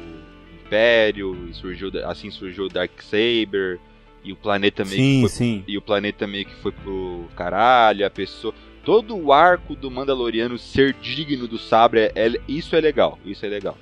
Império, 0.64 1.48
e 1.50 1.54
surgiu, 1.54 1.90
assim 2.04 2.30
surgiu 2.30 2.66
o 2.66 2.68
Darksaber, 2.68 3.80
e 4.22 4.32
o 4.32 4.36
planeta 4.36 4.84
meio 4.84 4.96
sim, 4.96 5.14
que 5.14 5.20
foi, 5.20 5.28
sim. 5.28 5.64
e 5.66 5.78
o 5.78 5.82
planeta 5.82 6.26
meio 6.26 6.44
que 6.44 6.54
foi 6.56 6.72
pro 6.72 7.26
caralho, 7.36 8.04
a 8.04 8.10
pessoa 8.10 8.52
todo 8.84 9.16
o 9.16 9.32
arco 9.32 9.74
do 9.74 9.90
Mandaloriano 9.90 10.56
ser 10.56 10.92
digno 10.94 11.48
do 11.48 11.58
sabre, 11.58 12.00
é, 12.00 12.12
é, 12.14 12.32
isso 12.46 12.76
é 12.76 12.80
legal, 12.80 13.18
isso 13.24 13.44
é 13.44 13.48
legal. 13.48 13.76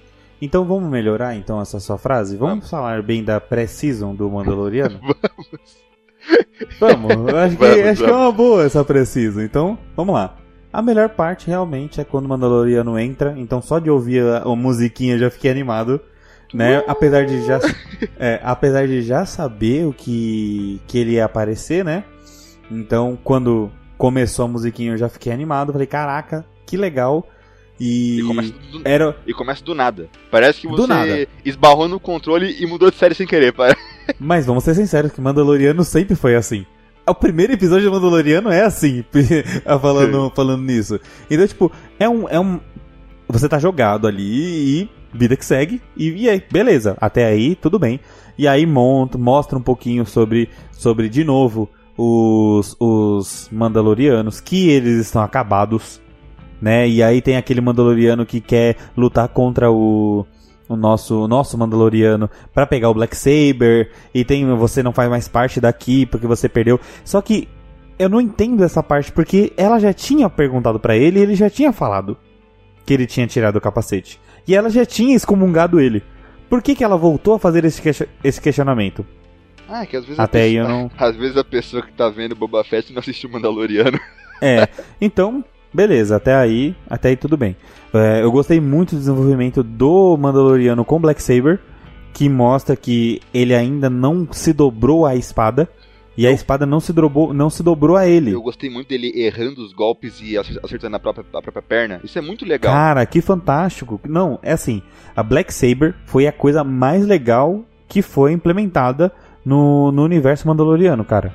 Então 0.45 0.63
vamos 0.63 0.91
melhorar 0.91 1.35
então 1.35 1.59
essa 1.59 1.81
sua 1.81 1.97
frase? 1.97 2.37
Vamos, 2.37 2.55
vamos. 2.57 2.71
falar 2.71 3.03
bem 3.03 3.25
da 3.25 3.41
pré-season 3.41 4.15
do 4.15 4.31
Mandaloriano? 4.31 5.01
vamos. 6.79 7.15
Vamos, 7.15 7.35
acho, 7.35 7.57
que, 7.57 7.65
vamos, 7.65 7.87
acho 7.87 8.05
que 8.05 8.11
é 8.11 8.15
uma 8.15 8.31
boa 8.31 8.65
essa 8.65 8.85
pré-season. 8.85 9.41
Então, 9.41 9.79
vamos 9.97 10.15
lá. 10.15 10.37
A 10.71 10.83
melhor 10.83 11.09
parte 11.09 11.47
realmente 11.47 11.99
é 11.99 12.05
quando 12.05 12.27
o 12.27 12.29
Mandaloriano 12.29 12.99
entra, 12.99 13.35
então 13.39 13.63
só 13.63 13.79
de 13.79 13.89
ouvir 13.89 14.23
a, 14.23 14.43
a 14.43 14.55
musiquinha 14.57 15.15
eu 15.15 15.19
já 15.19 15.31
fiquei 15.31 15.51
animado. 15.51 15.99
Né? 16.53 16.85
Apesar 16.87 17.25
de 17.25 17.43
já 17.47 17.59
é, 18.19 18.39
apesar 18.45 18.87
de 18.87 19.01
já 19.01 19.25
saber 19.25 19.87
o 19.87 19.95
que 19.95 20.79
que 20.87 20.99
ele 20.99 21.13
ia 21.13 21.25
aparecer, 21.25 21.83
né? 21.85 22.05
Então, 22.71 23.19
quando 23.25 23.73
começou 23.97 24.45
a 24.45 24.49
musiquinha 24.49 24.93
eu 24.93 24.99
já 24.99 25.09
fiquei 25.09 25.33
animado, 25.33 25.73
falei, 25.73 25.87
caraca, 25.87 26.45
que 26.67 26.77
legal. 26.77 27.27
E, 27.79 28.21
E 28.21 28.23
começa 28.23 28.53
do, 28.71 28.83
era 28.85 29.17
e 29.27 29.33
começa 29.33 29.65
do 29.65 29.75
nada. 29.75 30.09
Parece 30.31 30.61
que 30.61 30.69
você 30.69 31.29
esbarrou 31.45 31.89
no 31.89 31.99
controle 31.99 32.57
e 32.59 32.67
mudou 32.67 32.91
de 32.91 32.97
série 32.97 33.15
sem 33.15 33.27
querer. 33.27 33.53
Para... 33.55 33.77
Mas 34.19 34.47
vamos 34.47 34.65
ser 34.65 34.75
sinceros 34.75 35.13
que 35.13 35.21
Mandaloriano 35.21 35.83
sempre 35.85 36.15
foi 36.15 36.37
assim. 36.37 36.65
O 37.07 37.15
primeiro 37.15 37.53
episódio 37.53 37.85
de 37.85 37.91
Mandaloriano 37.91 38.51
é 38.51 38.63
assim, 38.63 39.05
falando, 39.81 40.33
falando 40.35 40.63
nisso. 40.63 40.99
Então, 41.31 41.47
tipo, 41.47 41.73
é 41.99 42.09
um, 42.09 42.29
é 42.29 42.41
um. 42.41 42.61
Você 43.29 43.49
tá 43.49 43.59
jogado 43.59 44.07
ali 44.07 44.83
e 44.83 44.91
vida 45.13 45.37
que 45.37 45.45
segue. 45.45 45.81
E, 45.97 46.11
e 46.11 46.29
aí, 46.29 46.43
beleza. 46.51 46.97
Até 47.01 47.27
aí, 47.27 47.55
tudo 47.55 47.79
bem. 47.79 48.01
E 48.37 48.49
aí 48.49 48.67
monta, 48.67 49.17
mostra 49.17 49.59
um 49.59 49.63
pouquinho 49.63 50.05
sobre, 50.05 50.49
sobre 50.73 51.09
de 51.09 51.25
novo, 51.25 51.69
os, 51.97 52.77
os 52.81 53.49
Mandalorianos, 53.51 54.41
que 54.41 54.69
eles 54.69 55.07
estão 55.07 55.23
acabados. 55.23 56.01
Né? 56.65 56.89
E 56.89 57.03
aí 57.03 57.21
tem 57.21 57.37
aquele 57.37 57.61
Mandaloriano 57.61 58.25
que 58.25 58.41
quer 58.41 58.77
lutar 58.97 59.29
contra 59.29 59.71
o, 59.71 60.25
o 60.67 60.75
nosso, 60.75 61.29
nosso 61.29 61.59
Mandaloriano 61.59 62.31
pra 62.55 62.67
pegar 62.67 62.89
o 62.89 62.95
Black 62.95 63.15
Saber 63.15 63.91
e 64.15 64.25
tem 64.25 64.47
você 64.57 64.83
não 64.83 64.91
faz 64.91 65.11
mais 65.11 65.29
parte 65.29 65.61
daqui 65.61 66.07
porque 66.07 66.27
você 66.27 66.49
perdeu. 66.49 66.81
Só 67.05 67.21
que 67.21 67.47
eu 67.99 68.09
não 68.09 68.19
entendo 68.19 68.65
essa 68.65 68.83
parte 68.83 69.13
porque 69.13 69.53
ela 69.59 69.79
já 69.79 69.93
tinha 69.93 70.31
perguntado 70.31 70.81
pra 70.81 70.97
ele 70.97 71.19
e 71.19 71.23
ele 71.23 71.35
já 71.35 71.51
tinha 71.51 71.71
falado 71.71 72.17
que 72.87 72.95
ele 72.95 73.07
tinha 73.07 73.27
tirado 73.27 73.57
o 73.57 73.61
capacete. 73.61 74.19
E 74.49 74.57
ela 74.57 74.71
já 74.71 74.87
tinha 74.87 75.15
excomungado 75.15 75.79
ele. 75.79 76.03
Por 76.49 76.63
que, 76.63 76.75
que 76.75 76.83
ela 76.83 76.97
voltou 76.97 77.35
a 77.35 77.39
fazer 77.39 77.63
esse, 77.67 78.09
esse 78.25 78.41
questionamento? 78.41 79.05
Ah, 79.69 79.83
é 79.83 79.87
que 79.87 79.99
às 79.99 80.05
vezes 80.07 80.19
Até 80.19 80.41
a 80.41 80.45
aí 80.45 80.55
pessoa, 80.57 80.71
eu 80.73 80.79
não- 80.79 80.91
Às 80.97 81.15
vezes 81.15 81.37
a 81.37 81.45
pessoa 81.45 81.83
que 81.83 81.93
tá 81.93 82.09
vendo 82.09 82.35
Boba 82.35 82.65
Fett 82.65 82.91
não 82.91 83.01
assistiu 83.01 83.29
Mandaloriano. 83.29 84.01
É, 84.41 84.67
então, 84.99 85.45
beleza, 85.75 86.17
até 86.17 86.35
aí, 86.35 86.75
até 86.89 87.09
aí 87.11 87.17
tudo 87.17 87.37
bem. 87.37 87.57
É, 87.93 88.23
eu 88.23 88.31
gostei 88.33 88.61
muito 88.61 88.95
do 88.95 88.99
desenvolvimento 88.99 89.63
do 89.63 90.17
Mandaloriano 90.17 90.85
com 90.85 91.01
Black 91.01 91.23
Saber, 91.23 91.61
que 92.13 92.29
mostra 92.29 92.77
que 92.77 93.21
ele 93.33 93.55
ainda 93.55 93.91
não 93.91 94.27
se 94.31 94.53
dobrou 94.53 95.05
à 95.05 95.17
espada 95.17 95.69
e 96.17 96.27
a 96.29 96.31
espada 96.31 96.65
não 96.65 96.79
se 96.79 96.93
dobrou, 96.93 97.35
não 97.35 97.51
se 97.51 97.61
dobrou 97.63 97.97
a 97.97 98.07
ele. 98.07 98.31
Eu 98.31 98.41
gostei 98.43 98.71
muito 98.71 98.89
dele 98.89 99.13
errando 99.17 99.61
os 99.65 99.73
golpes 99.73 100.21
e 100.23 100.39
acer- 100.39 100.61
acertando 100.63 100.95
a 100.95 101.01
própria, 101.01 101.25
a 101.35 101.43
própria 101.43 101.63
perna. 101.63 102.01
Isso 102.05 102.17
é 102.17 102.23
muito 102.23 102.45
legal. 102.45 102.73
Cara, 102.73 103.05
que 103.05 103.21
fantástico. 103.21 104.01
Não, 104.09 104.39
é 104.43 104.53
assim, 104.53 104.81
a 105.17 105.23
Black 105.25 105.53
Saber 105.53 105.95
foi 106.07 106.27
a 106.29 106.33
coisa 106.33 106.63
mais 106.63 107.05
legal 107.05 107.65
que 107.89 108.01
foi 108.01 108.33
implementada 108.33 109.11
no, 109.45 109.91
no 109.91 110.05
universo 110.05 110.47
mandaloriano, 110.47 111.05
cara. 111.05 111.33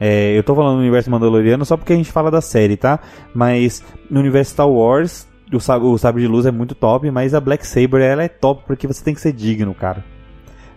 É, 0.00 0.36
eu 0.38 0.42
tô 0.44 0.54
falando 0.54 0.74
no 0.76 0.80
universo 0.80 1.10
mandaloriano 1.10 1.64
só 1.64 1.76
porque 1.76 1.92
a 1.92 1.96
gente 1.96 2.12
fala 2.12 2.30
da 2.30 2.40
série, 2.40 2.76
tá? 2.76 3.00
Mas 3.34 3.82
no 4.10 4.20
universo 4.20 4.52
Star 4.52 4.68
Wars, 4.68 5.26
o, 5.52 5.58
sab- 5.60 5.82
o 5.84 5.98
sabre 5.98 6.22
de 6.22 6.28
luz 6.28 6.46
é 6.46 6.50
muito 6.52 6.74
top, 6.74 7.10
mas 7.10 7.34
a 7.34 7.40
Black 7.40 7.66
Saber 7.66 8.00
ela 8.02 8.22
é 8.22 8.28
top 8.28 8.62
porque 8.66 8.86
você 8.86 9.02
tem 9.02 9.14
que 9.14 9.20
ser 9.20 9.32
digno, 9.32 9.74
cara. 9.74 10.04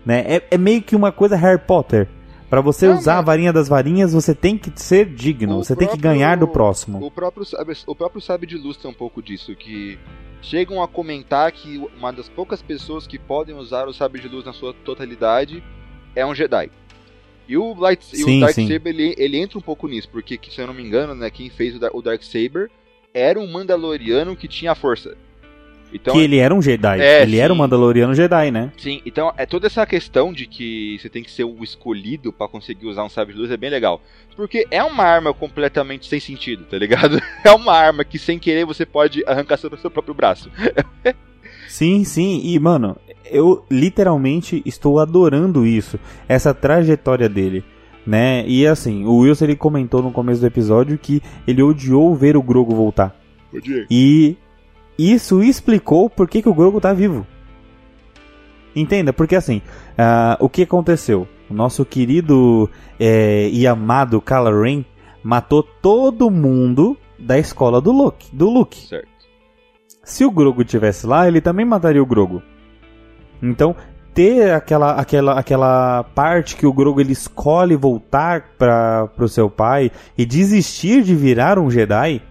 Né? 0.05 0.23
É, 0.27 0.43
é 0.51 0.57
meio 0.57 0.81
que 0.81 0.95
uma 0.95 1.11
coisa 1.11 1.35
Harry 1.35 1.59
Potter. 1.59 2.07
Pra 2.49 2.59
você 2.59 2.87
Não, 2.87 2.97
usar 2.97 3.13
mas- 3.13 3.19
a 3.19 3.25
varinha 3.25 3.53
das 3.53 3.69
varinhas, 3.69 4.11
você 4.11 4.35
tem 4.35 4.57
que 4.57 4.71
ser 4.75 5.05
digno, 5.05 5.57
O 5.59 5.63
você 5.63 5.73
tem 5.75 5.87
que 5.87 5.93
próprio- 5.93 6.11
ganhar 6.11 6.35
do 6.37 6.47
próximo. 6.47 7.05
O 7.05 7.09
próprio, 7.11 7.45
sabe- 7.45 7.73
o 7.87 7.95
próprio 7.95 8.19
Sabe 8.21 8.45
de 8.45 8.57
Luz 8.57 8.75
tem 8.75 8.91
um 8.91 8.93
pouco 8.93 9.21
disso, 9.21 9.55
que 9.55 9.97
chegam 10.41 10.81
a 10.83 10.87
comentar 10.87 11.49
que 11.51 11.77
uma 11.97 12.11
das 12.11 12.27
poucas 12.27 12.61
pessoas 12.61 13.07
que 13.07 13.17
podem 13.17 13.55
usar 13.55 13.87
o 13.87 13.93
Sabre 13.93 14.19
de 14.19 14.27
Luz 14.27 14.43
na 14.43 14.51
sua 14.51 14.73
totalidade 14.73 15.63
é 16.13 16.25
um 16.25 16.35
Jedi. 16.35 16.69
E 17.51 17.57
o, 17.57 17.73
Light, 17.73 18.01
e 18.13 18.15
Sim, 18.15 18.37
o 18.37 18.39
Dark 18.39 18.53
sim. 18.53 18.65
Saber 18.65 18.91
ele, 18.91 19.13
ele 19.17 19.37
entra 19.37 19.57
um 19.57 19.61
pouco 19.61 19.85
nisso, 19.85 20.07
porque 20.09 20.37
que, 20.37 20.53
se 20.53 20.61
eu 20.61 20.67
não 20.67 20.73
me 20.73 20.81
engano, 20.81 21.13
né, 21.13 21.29
quem 21.29 21.49
fez 21.49 21.75
o, 21.75 21.79
Dar- 21.79 21.91
o 21.93 22.01
Dark 22.01 22.23
Saber 22.23 22.71
era 23.13 23.37
um 23.37 23.45
Mandaloriano 23.45 24.37
que 24.37 24.47
tinha 24.47 24.71
a 24.71 24.75
força. 24.75 25.17
Então, 25.93 26.13
que 26.13 26.21
ele 26.21 26.37
era 26.37 26.55
um 26.55 26.61
Jedi. 26.61 27.01
É, 27.01 27.23
ele 27.23 27.35
era 27.39 27.51
um 27.51 27.55
sim. 27.57 27.61
Mandaloriano 27.61 28.15
Jedi, 28.15 28.51
né? 28.51 28.71
Sim, 28.77 29.01
então 29.05 29.33
é 29.35 29.45
toda 29.45 29.67
essa 29.67 29.85
questão 29.85 30.31
de 30.31 30.45
que 30.47 30.97
você 30.97 31.09
tem 31.09 31.21
que 31.21 31.29
ser 31.29 31.43
o 31.43 31.61
escolhido 31.61 32.31
pra 32.31 32.47
conseguir 32.47 32.87
usar 32.87 33.03
um 33.03 33.09
sabre 33.09 33.33
de 33.33 33.39
luz 33.41 33.51
é 33.51 33.57
bem 33.57 33.69
legal. 33.69 34.01
Porque 34.33 34.65
é 34.71 34.81
uma 34.81 35.03
arma 35.03 35.33
completamente 35.33 36.07
sem 36.07 36.21
sentido, 36.21 36.63
tá 36.63 36.77
ligado? 36.77 37.21
É 37.43 37.51
uma 37.51 37.73
arma 37.73 38.05
que 38.05 38.17
sem 38.17 38.39
querer 38.39 38.65
você 38.65 38.85
pode 38.85 39.25
arrancar 39.27 39.57
seu, 39.57 39.75
seu 39.75 39.91
próprio 39.91 40.13
braço. 40.13 40.49
Sim, 41.67 42.03
sim. 42.03 42.41
E, 42.43 42.59
mano, 42.59 42.97
eu 43.25 43.63
literalmente 43.69 44.61
estou 44.65 44.99
adorando 44.99 45.65
isso. 45.65 45.99
Essa 46.27 46.53
trajetória 46.53 47.29
dele. 47.29 47.63
Né? 48.05 48.43
E 48.47 48.65
assim, 48.65 49.05
o 49.05 49.17
Wilson 49.19 49.45
ele 49.45 49.55
comentou 49.55 50.01
no 50.01 50.11
começo 50.11 50.41
do 50.41 50.47
episódio 50.47 50.97
que 50.97 51.21
ele 51.47 51.61
odiou 51.61 52.15
ver 52.15 52.35
o 52.35 52.41
Grogo 52.41 52.75
voltar. 52.75 53.15
E 53.89 54.37
isso 54.97 55.43
explicou 55.43 56.09
por 56.09 56.27
que, 56.27 56.41
que 56.41 56.49
o 56.49 56.53
Grogu 56.53 56.81
tá 56.81 56.93
vivo. 56.93 57.25
Entenda, 58.75 59.11
porque 59.11 59.35
assim, 59.35 59.61
ah, 59.97 60.37
o 60.39 60.49
que 60.49 60.63
aconteceu? 60.63 61.27
O 61.49 61.53
nosso 61.53 61.83
querido 61.83 62.69
eh, 62.99 63.49
e 63.51 63.67
amado 63.67 64.21
Kylo 64.21 64.61
Ren 64.61 64.85
matou 65.21 65.61
todo 65.61 66.31
mundo 66.31 66.97
da 67.19 67.37
escola 67.37 67.81
do 67.81 67.91
Luke. 67.91 68.33
Do 68.33 68.49
Luke. 68.49 68.87
Certo. 68.87 69.10
Se 70.03 70.25
o 70.25 70.31
Grogu 70.31 70.63
tivesse 70.63 71.05
lá, 71.05 71.27
ele 71.27 71.41
também 71.41 71.65
mataria 71.65 72.01
o 72.01 72.05
Grogu. 72.05 72.41
Então, 73.41 73.75
ter 74.13 74.51
aquela, 74.51 74.93
aquela, 74.93 75.39
aquela 75.39 76.03
parte 76.15 76.55
que 76.55 76.65
o 76.65 76.73
Grogu 76.73 76.99
ele 76.99 77.13
escolhe 77.13 77.75
voltar 77.75 78.51
para 78.57 79.07
pro 79.15 79.27
seu 79.27 79.49
pai 79.49 79.91
e 80.17 80.25
desistir 80.25 81.03
de 81.03 81.15
virar 81.15 81.57
um 81.57 81.69
Jedi, 81.69 82.21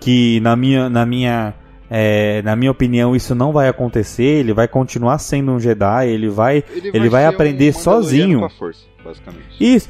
que 0.00 0.40
na 0.40 0.54
minha, 0.54 0.90
na 0.90 1.06
minha, 1.06 1.54
é, 1.88 2.42
na 2.42 2.54
minha 2.54 2.70
opinião 2.70 3.16
isso 3.16 3.34
não 3.34 3.52
vai 3.52 3.68
acontecer. 3.68 4.22
Ele 4.40 4.52
vai 4.52 4.68
continuar 4.68 5.18
sendo 5.18 5.52
um 5.52 5.60
Jedi. 5.60 6.08
Ele 6.08 6.28
vai 6.28 6.62
Ele 6.74 7.08
vai 7.08 7.22
ser 7.22 7.28
aprender 7.28 7.72
Mandaloriano 7.72 8.02
sozinho. 8.02 8.38
Com 8.40 8.44
a 8.46 8.50
força, 8.50 8.84
basicamente. 9.02 9.46
isso. 9.60 9.88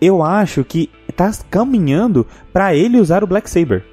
Eu 0.00 0.22
acho 0.22 0.64
que 0.64 0.88
tá 1.14 1.30
caminhando 1.50 2.26
para 2.52 2.74
ele 2.74 2.98
usar 2.98 3.22
o 3.22 3.26
Black 3.26 3.50
Saber. 3.50 3.84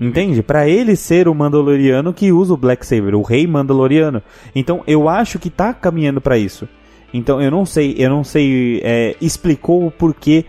Entende? 0.00 0.42
Pra 0.42 0.68
ele 0.68 0.96
ser 0.96 1.28
o 1.28 1.34
Mandaloriano 1.34 2.12
que 2.12 2.32
usa 2.32 2.54
o 2.54 2.56
Black 2.56 2.84
Saber, 2.86 3.14
o 3.14 3.22
rei 3.22 3.46
Mandaloriano. 3.46 4.22
Então 4.54 4.82
eu 4.86 5.08
acho 5.08 5.38
que 5.38 5.50
tá 5.50 5.72
caminhando 5.72 6.20
pra 6.20 6.38
isso. 6.38 6.68
Então 7.12 7.40
eu 7.40 7.50
não 7.50 7.64
sei, 7.64 7.94
eu 7.96 8.10
não 8.10 8.24
sei, 8.24 8.80
é, 8.82 9.14
explicou 9.20 9.86
o 9.86 9.90
porquê, 9.90 10.44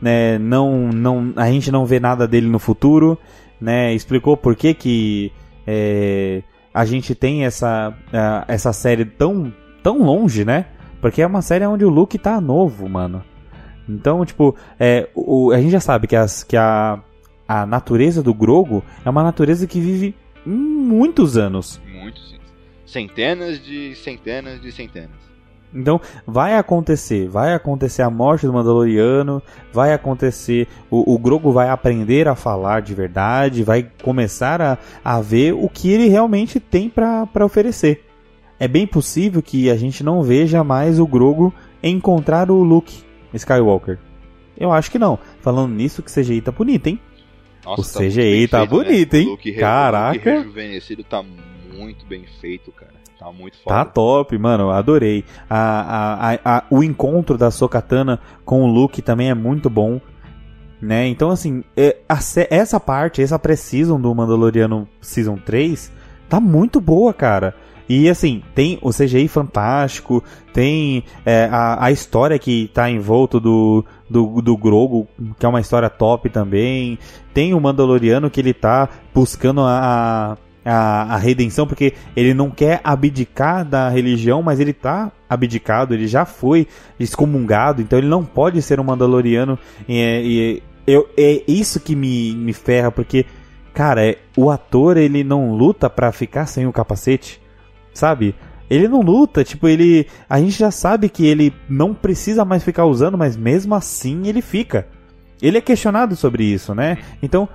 né? 0.00 0.38
Não, 0.38 0.88
não, 0.88 1.32
a 1.36 1.50
gente 1.50 1.72
não 1.72 1.86
vê 1.86 1.98
nada 1.98 2.28
dele 2.28 2.46
no 2.46 2.58
futuro, 2.58 3.18
né? 3.60 3.94
Explicou 3.94 4.36
por 4.36 4.54
que 4.54 4.74
que 4.74 5.32
é, 5.66 6.42
a 6.74 6.84
gente 6.84 7.14
tem 7.14 7.44
essa, 7.44 7.94
essa 8.46 8.72
série 8.72 9.04
tão, 9.04 9.52
tão 9.82 10.02
longe, 10.02 10.44
né? 10.44 10.66
Porque 11.00 11.22
é 11.22 11.26
uma 11.26 11.42
série 11.42 11.66
onde 11.66 11.84
o 11.84 11.90
Luke 11.90 12.18
tá 12.18 12.40
novo, 12.40 12.88
mano. 12.88 13.22
Então, 13.88 14.24
tipo, 14.24 14.54
é, 14.78 15.08
o, 15.14 15.50
a 15.52 15.60
gente 15.60 15.70
já 15.70 15.80
sabe 15.80 16.06
que, 16.06 16.14
as, 16.14 16.44
que 16.44 16.56
a, 16.56 17.00
a 17.50 17.66
natureza 17.66 18.22
do 18.22 18.32
Grogo 18.32 18.80
é 19.04 19.10
uma 19.10 19.24
natureza 19.24 19.66
que 19.66 19.80
vive 19.80 20.14
muitos 20.46 21.36
anos. 21.36 21.80
Muito 21.84 22.20
sim. 22.20 22.38
Centenas 22.86 23.60
de 23.60 23.96
centenas 23.96 24.62
de 24.62 24.70
centenas. 24.70 25.18
Então, 25.74 26.00
vai 26.24 26.56
acontecer, 26.56 27.28
vai 27.28 27.52
acontecer 27.52 28.02
a 28.02 28.10
morte 28.10 28.46
do 28.46 28.52
Mandaloriano, 28.52 29.42
vai 29.72 29.92
acontecer, 29.92 30.68
o, 30.88 31.12
o 31.12 31.18
Grogo 31.18 31.50
vai 31.50 31.68
aprender 31.70 32.28
a 32.28 32.36
falar 32.36 32.82
de 32.82 32.94
verdade, 32.94 33.64
vai 33.64 33.90
começar 34.00 34.62
a, 34.62 34.78
a 35.04 35.20
ver 35.20 35.52
o 35.52 35.68
que 35.68 35.90
ele 35.90 36.08
realmente 36.08 36.60
tem 36.60 36.88
pra 36.88 37.26
pra 37.26 37.44
oferecer. 37.44 38.04
É 38.60 38.68
bem 38.68 38.86
possível 38.86 39.42
que 39.42 39.68
a 39.68 39.76
gente 39.76 40.04
não 40.04 40.22
veja 40.22 40.62
mais 40.62 41.00
o 41.00 41.06
Grogo 41.06 41.52
encontrar 41.82 42.48
o 42.48 42.62
Luke 42.62 43.02
Skywalker. 43.34 43.98
Eu 44.56 44.70
acho 44.70 44.88
que 44.88 45.00
não. 45.00 45.18
Falando 45.40 45.74
nisso, 45.74 46.00
que 46.00 46.12
CGI 46.12 46.42
tá 46.42 46.52
bonito, 46.52 46.86
hein? 46.86 47.00
Nossa, 47.64 47.80
O 47.82 47.84
tá 47.84 48.00
CGI 48.00 48.22
bem 48.22 48.48
tá 48.48 48.58
feito, 48.60 48.76
né? 48.76 48.84
bonito, 48.84 49.14
hein? 49.14 49.26
O 49.26 49.30
Luke 49.30 49.50
re- 49.50 49.60
Caraca. 49.60 50.30
O 50.30 50.34
rejuvenescido 50.38 51.04
tá 51.04 51.22
muito 51.74 52.04
bem 52.06 52.24
feito, 52.40 52.72
cara. 52.72 52.92
Tá 53.18 53.30
muito 53.30 53.58
foda. 53.62 53.76
Tá 53.76 53.84
top, 53.84 54.38
mano, 54.38 54.70
adorei. 54.70 55.24
A, 55.48 56.30
a, 56.44 56.56
a, 56.58 56.64
o 56.70 56.82
encontro 56.82 57.36
da 57.36 57.50
Sokatana 57.50 58.18
com 58.46 58.62
o 58.62 58.66
Luke 58.66 59.02
também 59.02 59.28
é 59.28 59.34
muito 59.34 59.68
bom. 59.68 60.00
Né? 60.80 61.06
Então, 61.08 61.30
assim, 61.30 61.62
é, 61.76 61.98
a 62.08 62.18
essa 62.48 62.80
parte, 62.80 63.20
essa 63.22 63.38
pré-season 63.38 64.00
do 64.00 64.14
Mandaloriano 64.14 64.88
Season 65.02 65.36
3, 65.36 65.92
tá 66.30 66.40
muito 66.40 66.80
boa, 66.80 67.12
cara. 67.12 67.54
E 67.90 68.08
assim, 68.08 68.40
tem 68.54 68.78
o 68.82 68.90
CGI 68.90 69.26
fantástico, 69.26 70.22
tem 70.52 71.02
é, 71.26 71.48
a, 71.50 71.86
a 71.86 71.90
história 71.90 72.38
que 72.38 72.70
tá 72.72 72.88
em 72.88 73.00
volta 73.00 73.40
do, 73.40 73.84
do, 74.08 74.40
do 74.40 74.56
Grogo, 74.56 75.08
que 75.36 75.44
é 75.44 75.48
uma 75.48 75.60
história 75.60 75.90
top 75.90 76.30
também. 76.30 77.00
Tem 77.34 77.52
o 77.52 77.60
Mandaloriano 77.60 78.30
que 78.30 78.38
ele 78.38 78.54
tá 78.54 78.88
buscando 79.12 79.62
a, 79.62 80.38
a, 80.64 81.14
a 81.14 81.16
redenção, 81.16 81.66
porque 81.66 81.92
ele 82.14 82.32
não 82.32 82.48
quer 82.48 82.80
abdicar 82.84 83.64
da 83.64 83.88
religião, 83.88 84.40
mas 84.40 84.60
ele 84.60 84.72
tá 84.72 85.10
abdicado, 85.28 85.92
ele 85.92 86.06
já 86.06 86.24
foi 86.24 86.68
excomungado, 86.96 87.82
então 87.82 87.98
ele 87.98 88.06
não 88.06 88.24
pode 88.24 88.62
ser 88.62 88.78
um 88.78 88.84
Mandaloriano. 88.84 89.58
E, 89.88 90.62
eu, 90.86 91.08
é 91.18 91.42
isso 91.48 91.80
que 91.80 91.96
me, 91.96 92.36
me 92.36 92.52
ferra, 92.52 92.92
porque, 92.92 93.26
cara, 93.74 94.06
é, 94.06 94.18
o 94.36 94.48
ator 94.48 94.96
ele 94.96 95.24
não 95.24 95.56
luta 95.56 95.90
para 95.90 96.12
ficar 96.12 96.46
sem 96.46 96.68
o 96.68 96.72
capacete 96.72 97.40
sabe? 97.92 98.34
Ele 98.68 98.86
não 98.86 99.00
luta, 99.00 99.42
tipo, 99.42 99.66
ele. 99.66 100.06
A 100.28 100.38
gente 100.38 100.58
já 100.58 100.70
sabe 100.70 101.08
que 101.08 101.26
ele 101.26 101.52
não 101.68 101.92
precisa 101.92 102.44
mais 102.44 102.62
ficar 102.62 102.84
usando, 102.84 103.18
mas 103.18 103.36
mesmo 103.36 103.74
assim 103.74 104.28
ele 104.28 104.40
fica. 104.40 104.86
Ele 105.42 105.58
é 105.58 105.60
questionado 105.60 106.14
sobre 106.14 106.44
isso, 106.44 106.72
né? 106.74 106.98
Então, 107.20 107.48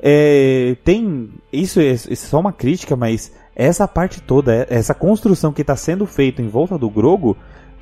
é, 0.00 0.76
tem. 0.84 1.30
Isso 1.52 1.80
é, 1.80 1.92
é 1.92 1.96
só 1.96 2.40
uma 2.40 2.52
crítica, 2.52 2.96
mas 2.96 3.32
essa 3.54 3.86
parte 3.86 4.20
toda, 4.20 4.66
essa 4.68 4.92
construção 4.92 5.52
que 5.52 5.62
está 5.62 5.76
sendo 5.76 6.04
feita 6.04 6.42
em 6.42 6.48
volta 6.48 6.76
do 6.76 6.90
Grogo, 6.90 7.36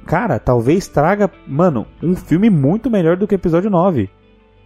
cara, 0.05 0.39
talvez 0.39 0.87
traga, 0.87 1.31
mano, 1.47 1.87
um 2.03 2.15
filme 2.15 2.51
muito 2.51 2.91
melhor 2.91 3.17
do 3.17 3.27
que 3.27 3.35
o 3.35 3.37
episódio 3.37 3.71
9. 3.71 4.11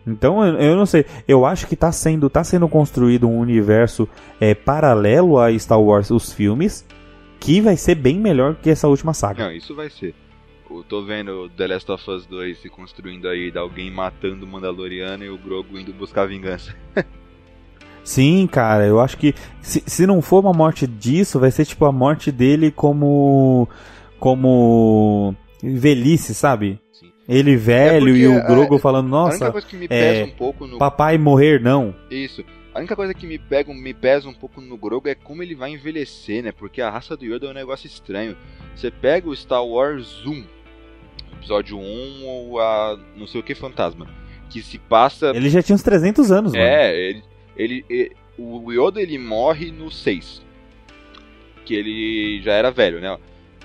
Então, 0.07 0.45
eu, 0.45 0.57
eu 0.57 0.77
não 0.77 0.87
sei, 0.87 1.05
eu 1.27 1.47
acho 1.47 1.67
que 1.67 1.75
está 1.75 1.93
sendo, 1.93 2.29
tá 2.29 2.43
sendo 2.43 2.69
construído 2.69 3.29
um 3.29 3.39
universo 3.39 4.09
é, 4.41 4.55
paralelo 4.55 5.39
a 5.39 5.57
Star 5.59 5.81
Wars, 5.81 6.11
os 6.11 6.33
filmes, 6.33 6.85
que 7.41 7.61
vai 7.61 7.77
ser 7.77 7.95
bem 7.95 8.19
melhor 8.19 8.57
que 8.57 8.71
essa 8.71 8.89
última 8.89 9.15
saga. 9.15 9.45
Não, 9.45 9.53
isso 9.53 9.75
vai 9.75 9.91
ser. 9.91 10.15
Eu 10.71 10.85
tô 10.85 11.03
vendo 11.03 11.49
The 11.51 11.67
Last 11.67 11.91
of 11.91 12.11
Us 12.11 12.27
2 12.27 12.59
se 12.61 12.69
construindo 12.69 13.29
aí, 13.29 13.51
de 13.51 13.59
alguém 13.59 13.91
matando 13.91 14.45
o 14.45 14.49
Mandaloriano 14.49 15.25
e 15.25 15.31
o 15.31 15.39
Grogu 15.39 15.79
indo 15.79 15.93
buscar 15.93 16.27
vingança. 16.27 16.75
Sim, 18.05 18.47
cara, 18.47 18.87
eu 18.87 19.01
acho 19.01 19.19
que 19.19 19.35
se, 19.61 19.83
se 19.87 20.07
não 20.07 20.23
for 20.23 20.41
uma 20.41 20.53
morte 20.53 20.87
disso, 20.87 21.39
vai 21.39 21.51
ser 21.51 21.67
tipo 21.67 21.85
a 21.85 21.93
morte 21.93 22.33
dele 22.33 22.71
como. 22.71 23.69
como. 24.19 25.35
velhice, 25.63 26.35
sabe? 26.35 26.81
Ele 27.29 27.57
velho 27.57 28.15
é 28.15 28.19
e 28.19 28.27
o 28.27 28.43
Grogu 28.47 28.77
a, 28.77 28.79
falando, 28.79 29.09
nossa. 29.09 29.35
A 29.45 29.49
única 29.49 29.53
coisa 29.53 29.67
que 29.67 29.77
me 29.77 29.87
pesa 29.87 30.21
é, 30.21 30.25
um 30.25 30.31
pouco 30.31 30.67
no. 30.67 30.79
Papai 30.79 31.19
morrer, 31.19 31.61
não. 31.61 31.95
Isso. 32.11 32.43
A 32.75 32.79
única 32.79 32.97
coisa 32.97 33.13
que 33.13 33.27
me 33.27 33.39
pega, 33.39 33.75
me 33.75 33.93
pesa 33.93 34.29
um 34.29 34.33
pouco 34.33 34.61
no 34.61 34.79
Grogu 34.79 35.09
é 35.09 35.15
como 35.15 35.43
ele 35.43 35.55
vai 35.55 35.71
envelhecer, 35.71 36.43
né? 36.43 36.53
Porque 36.53 36.81
a 36.81 36.89
raça 36.89 37.17
do 37.17 37.27
Yoda 37.27 37.47
é 37.47 37.51
um 37.51 37.55
negócio 37.55 37.87
estranho. 37.87 38.37
Você 38.75 38.91
pega 38.91 39.29
o 39.29 39.37
Star 39.37 39.65
Wars 39.65 40.25
1, 40.25 40.45
episódio 41.35 41.79
1 41.79 42.25
ou 42.25 42.61
a 42.61 42.99
não 43.17 43.27
sei 43.27 43.41
o 43.41 43.45
que 43.45 43.55
fantasma, 43.55 44.07
que 44.49 44.63
se 44.63 44.79
passa 44.79 45.33
Ele 45.35 45.51
já 45.51 45.63
tinha 45.63 45.75
uns 45.75 45.83
300 45.83 46.31
anos, 46.31 46.55
é, 46.55 46.59
mano. 46.59 46.71
É, 46.71 46.97
ele, 46.97 47.25
ele, 47.57 47.85
ele 47.91 48.13
o 48.39 48.73
Yoda 48.73 49.03
ele 49.03 49.19
morre 49.19 49.71
no 49.71 49.91
6. 49.91 50.41
Que 51.65 51.75
ele 51.75 52.41
já 52.43 52.53
era 52.53 52.71
velho, 52.71 53.01
né? 53.01 53.19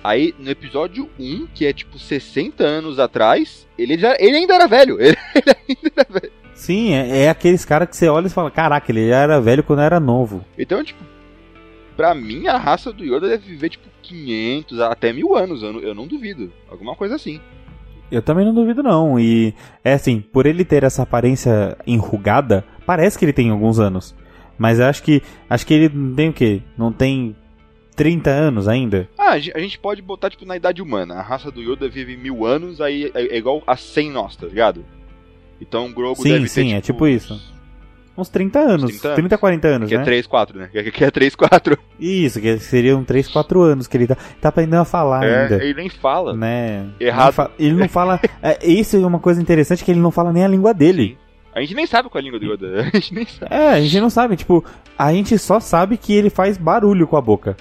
Aí 0.03 0.35
no 0.37 0.49
episódio 0.49 1.09
1, 1.17 1.47
que 1.53 1.65
é 1.65 1.71
tipo 1.71 1.97
60 1.97 2.63
anos 2.63 2.99
atrás, 2.99 3.65
ele 3.77 3.97
já 3.97 4.15
ele 4.19 4.37
ainda 4.37 4.55
era 4.55 4.67
velho. 4.67 4.99
Ele, 4.99 5.17
ele 5.33 5.55
ainda 5.69 5.91
era 5.95 6.19
velho. 6.19 6.33
Sim, 6.53 6.93
é, 6.93 7.23
é 7.23 7.29
aqueles 7.29 7.63
caras 7.65 7.89
que 7.89 7.95
você 7.95 8.07
olha 8.07 8.27
e 8.27 8.29
fala, 8.29 8.51
caraca, 8.51 8.91
ele 8.91 9.09
já 9.09 9.17
era 9.17 9.39
velho 9.39 9.63
quando 9.63 9.81
era 9.81 9.99
novo. 9.99 10.43
Então, 10.57 10.83
tipo, 10.83 11.03
pra 11.95 12.13
mim 12.13 12.47
a 12.47 12.57
raça 12.57 12.91
do 12.91 13.03
Yoda 13.03 13.29
deve 13.29 13.47
viver, 13.47 13.69
tipo, 13.69 13.87
500 14.01 14.79
até 14.81 15.13
mil 15.13 15.35
anos, 15.35 15.63
eu 15.63 15.73
não, 15.73 15.79
eu 15.79 15.95
não 15.95 16.05
duvido. 16.05 16.51
Alguma 16.69 16.95
coisa 16.95 17.15
assim. 17.15 17.39
Eu 18.11 18.21
também 18.21 18.45
não 18.45 18.53
duvido 18.53 18.83
não, 18.83 19.19
e 19.19 19.55
é 19.83 19.93
assim, 19.93 20.19
por 20.19 20.45
ele 20.45 20.63
ter 20.63 20.83
essa 20.83 21.01
aparência 21.01 21.75
enrugada, 21.87 22.63
parece 22.85 23.17
que 23.17 23.25
ele 23.25 23.33
tem 23.33 23.49
alguns 23.49 23.79
anos. 23.79 24.15
Mas 24.57 24.79
eu 24.79 24.85
acho 24.85 25.01
que 25.01 25.23
acho 25.49 25.65
que 25.65 25.73
ele 25.73 25.89
não 25.89 26.13
tem 26.13 26.29
o 26.29 26.33
quê? 26.33 26.61
Não 26.77 26.91
tem 26.91 27.35
30 27.93 28.29
anos 28.29 28.67
ainda? 28.67 29.09
Ah, 29.17 29.31
a 29.31 29.39
gente 29.39 29.79
pode 29.79 30.01
botar, 30.01 30.29
tipo, 30.29 30.45
na 30.45 30.57
idade 30.57 30.81
humana. 30.81 31.15
A 31.15 31.21
raça 31.21 31.51
do 31.51 31.61
Yoda 31.61 31.87
vive 31.87 32.17
mil 32.17 32.45
anos, 32.45 32.81
aí 32.81 33.11
é, 33.13 33.35
é 33.35 33.37
igual 33.37 33.63
a 33.65 33.75
100 33.75 34.11
nós, 34.11 34.35
tá 34.35 34.47
ligado? 34.47 34.85
Então 35.61 35.85
o 35.85 35.93
Grogu 35.93 36.21
sim, 36.21 36.29
deve 36.29 36.47
sim, 36.47 36.61
ter, 36.61 36.67
Sim, 36.69 36.73
é 36.75 36.81
tipo 36.81 37.07
isso. 37.07 37.39
Uns 38.15 38.29
30 38.29 38.59
anos, 38.59 38.91
30, 38.91 39.07
anos. 39.07 39.15
30 39.15 39.37
40 39.37 39.67
anos, 39.67 39.89
que 39.89 39.95
é 39.95 39.97
né? 39.97 40.03
Que 40.03 40.09
é 40.09 40.13
3, 40.13 40.27
4, 40.27 40.59
né? 40.59 40.69
Que 40.71 41.03
é 41.03 41.11
3, 41.11 41.35
4. 41.35 41.77
Isso, 41.99 42.39
que 42.39 42.59
seriam 42.59 43.03
3, 43.03 43.27
4 43.27 43.61
anos 43.61 43.87
que 43.87 43.97
ele 43.97 44.05
tá, 44.05 44.15
tá 44.39 44.49
aprendendo 44.49 44.81
a 44.81 44.85
falar 44.85 45.23
é, 45.25 45.43
ainda. 45.43 45.63
ele 45.63 45.73
nem 45.73 45.89
fala. 45.89 46.35
Né? 46.35 46.89
Errado. 46.99 47.49
Ele 47.57 47.73
não 47.73 47.89
fala... 47.89 48.19
é, 48.41 48.59
isso 48.67 48.97
é 48.97 49.05
uma 49.05 49.19
coisa 49.19 49.41
interessante, 49.41 49.83
que 49.83 49.89
ele 49.89 49.99
não 49.99 50.11
fala 50.11 50.31
nem 50.31 50.43
a 50.43 50.47
língua 50.47 50.75
dele. 50.75 51.17
Sim. 51.17 51.23
A 51.55 51.61
gente 51.61 51.75
nem 51.75 51.85
sabe 51.85 52.09
qual 52.09 52.19
é 52.19 52.21
a 52.21 52.23
língua 52.23 52.39
do 52.39 52.45
Yoda. 52.45 52.81
A 52.93 52.97
gente 52.97 53.13
nem 53.13 53.25
sabe. 53.25 53.53
É, 53.53 53.69
a 53.69 53.81
gente 53.81 53.99
não 53.99 54.09
sabe. 54.09 54.35
Tipo, 54.35 54.65
a 54.97 55.13
gente 55.13 55.37
só 55.37 55.59
sabe 55.59 55.97
que 55.97 56.11
ele 56.13 56.29
faz 56.29 56.57
barulho 56.57 57.07
com 57.07 57.15
a 57.15 57.21
boca. 57.21 57.55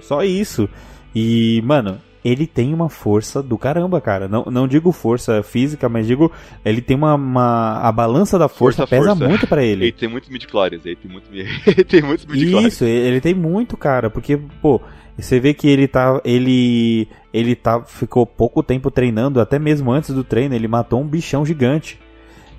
Só 0.00 0.22
isso. 0.22 0.68
E, 1.14 1.62
mano, 1.64 1.98
ele 2.24 2.46
tem 2.46 2.74
uma 2.74 2.88
força 2.88 3.42
do 3.42 3.56
caramba, 3.56 4.00
cara. 4.00 4.28
Não, 4.28 4.44
não 4.44 4.68
digo 4.68 4.92
força 4.92 5.42
física, 5.42 5.88
mas 5.88 6.06
digo, 6.06 6.30
ele 6.64 6.80
tem 6.80 6.96
uma. 6.96 7.14
uma 7.14 7.78
a 7.80 7.90
balança 7.90 8.38
da 8.38 8.48
força, 8.48 8.86
força 8.86 8.86
pesa 8.86 9.16
força. 9.16 9.28
muito 9.28 9.46
para 9.46 9.62
ele. 9.64 9.86
Ele 9.86 9.92
tem 9.92 10.08
muitos 10.08 10.28
midichlorians, 10.28 10.84
ele 10.84 10.96
tem, 10.96 11.10
muito, 11.10 11.26
ele 11.32 11.84
tem 11.84 12.02
muitos 12.02 12.26
midichlorians. 12.26 12.74
Isso, 12.74 12.84
ele 12.84 13.20
tem 13.20 13.34
muito, 13.34 13.76
cara, 13.76 14.10
porque, 14.10 14.36
pô, 14.60 14.80
você 15.16 15.40
vê 15.40 15.54
que 15.54 15.68
ele 15.68 15.88
tá. 15.88 16.20
Ele. 16.24 17.08
Ele 17.32 17.54
tá. 17.54 17.82
Ficou 17.82 18.26
pouco 18.26 18.62
tempo 18.62 18.90
treinando, 18.90 19.40
até 19.40 19.58
mesmo 19.58 19.90
antes 19.90 20.14
do 20.14 20.24
treino, 20.24 20.54
ele 20.54 20.68
matou 20.68 21.00
um 21.00 21.06
bichão 21.06 21.44
gigante. 21.44 21.98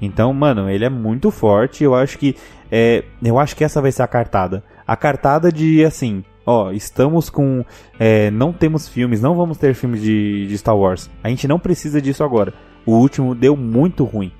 Então, 0.01 0.33
mano, 0.33 0.67
ele 0.67 0.83
é 0.83 0.89
muito 0.89 1.29
forte. 1.29 1.83
Eu 1.83 1.93
acho 1.93 2.17
que. 2.17 2.35
É, 2.71 3.03
eu 3.21 3.37
acho 3.37 3.55
que 3.55 3.63
essa 3.63 3.81
vai 3.81 3.91
ser 3.91 4.01
a 4.01 4.07
cartada. 4.07 4.63
A 4.87 4.95
cartada 4.95 5.51
de 5.51 5.85
assim 5.85 6.23
ó, 6.45 6.71
estamos 6.71 7.29
com. 7.29 7.65
É, 7.99 8.31
não 8.31 8.51
temos 8.53 8.87
filmes, 8.87 9.21
não 9.21 9.35
vamos 9.35 9.57
ter 9.57 9.73
filmes 9.73 10.01
de, 10.01 10.47
de 10.47 10.57
Star 10.57 10.77
Wars. 10.77 11.09
A 11.23 11.29
gente 11.29 11.47
não 11.47 11.59
precisa 11.59 12.01
disso 12.01 12.23
agora. 12.23 12.53
O 12.85 12.93
último 12.93 13.35
deu 13.35 13.55
muito 13.55 14.03
ruim. 14.03 14.31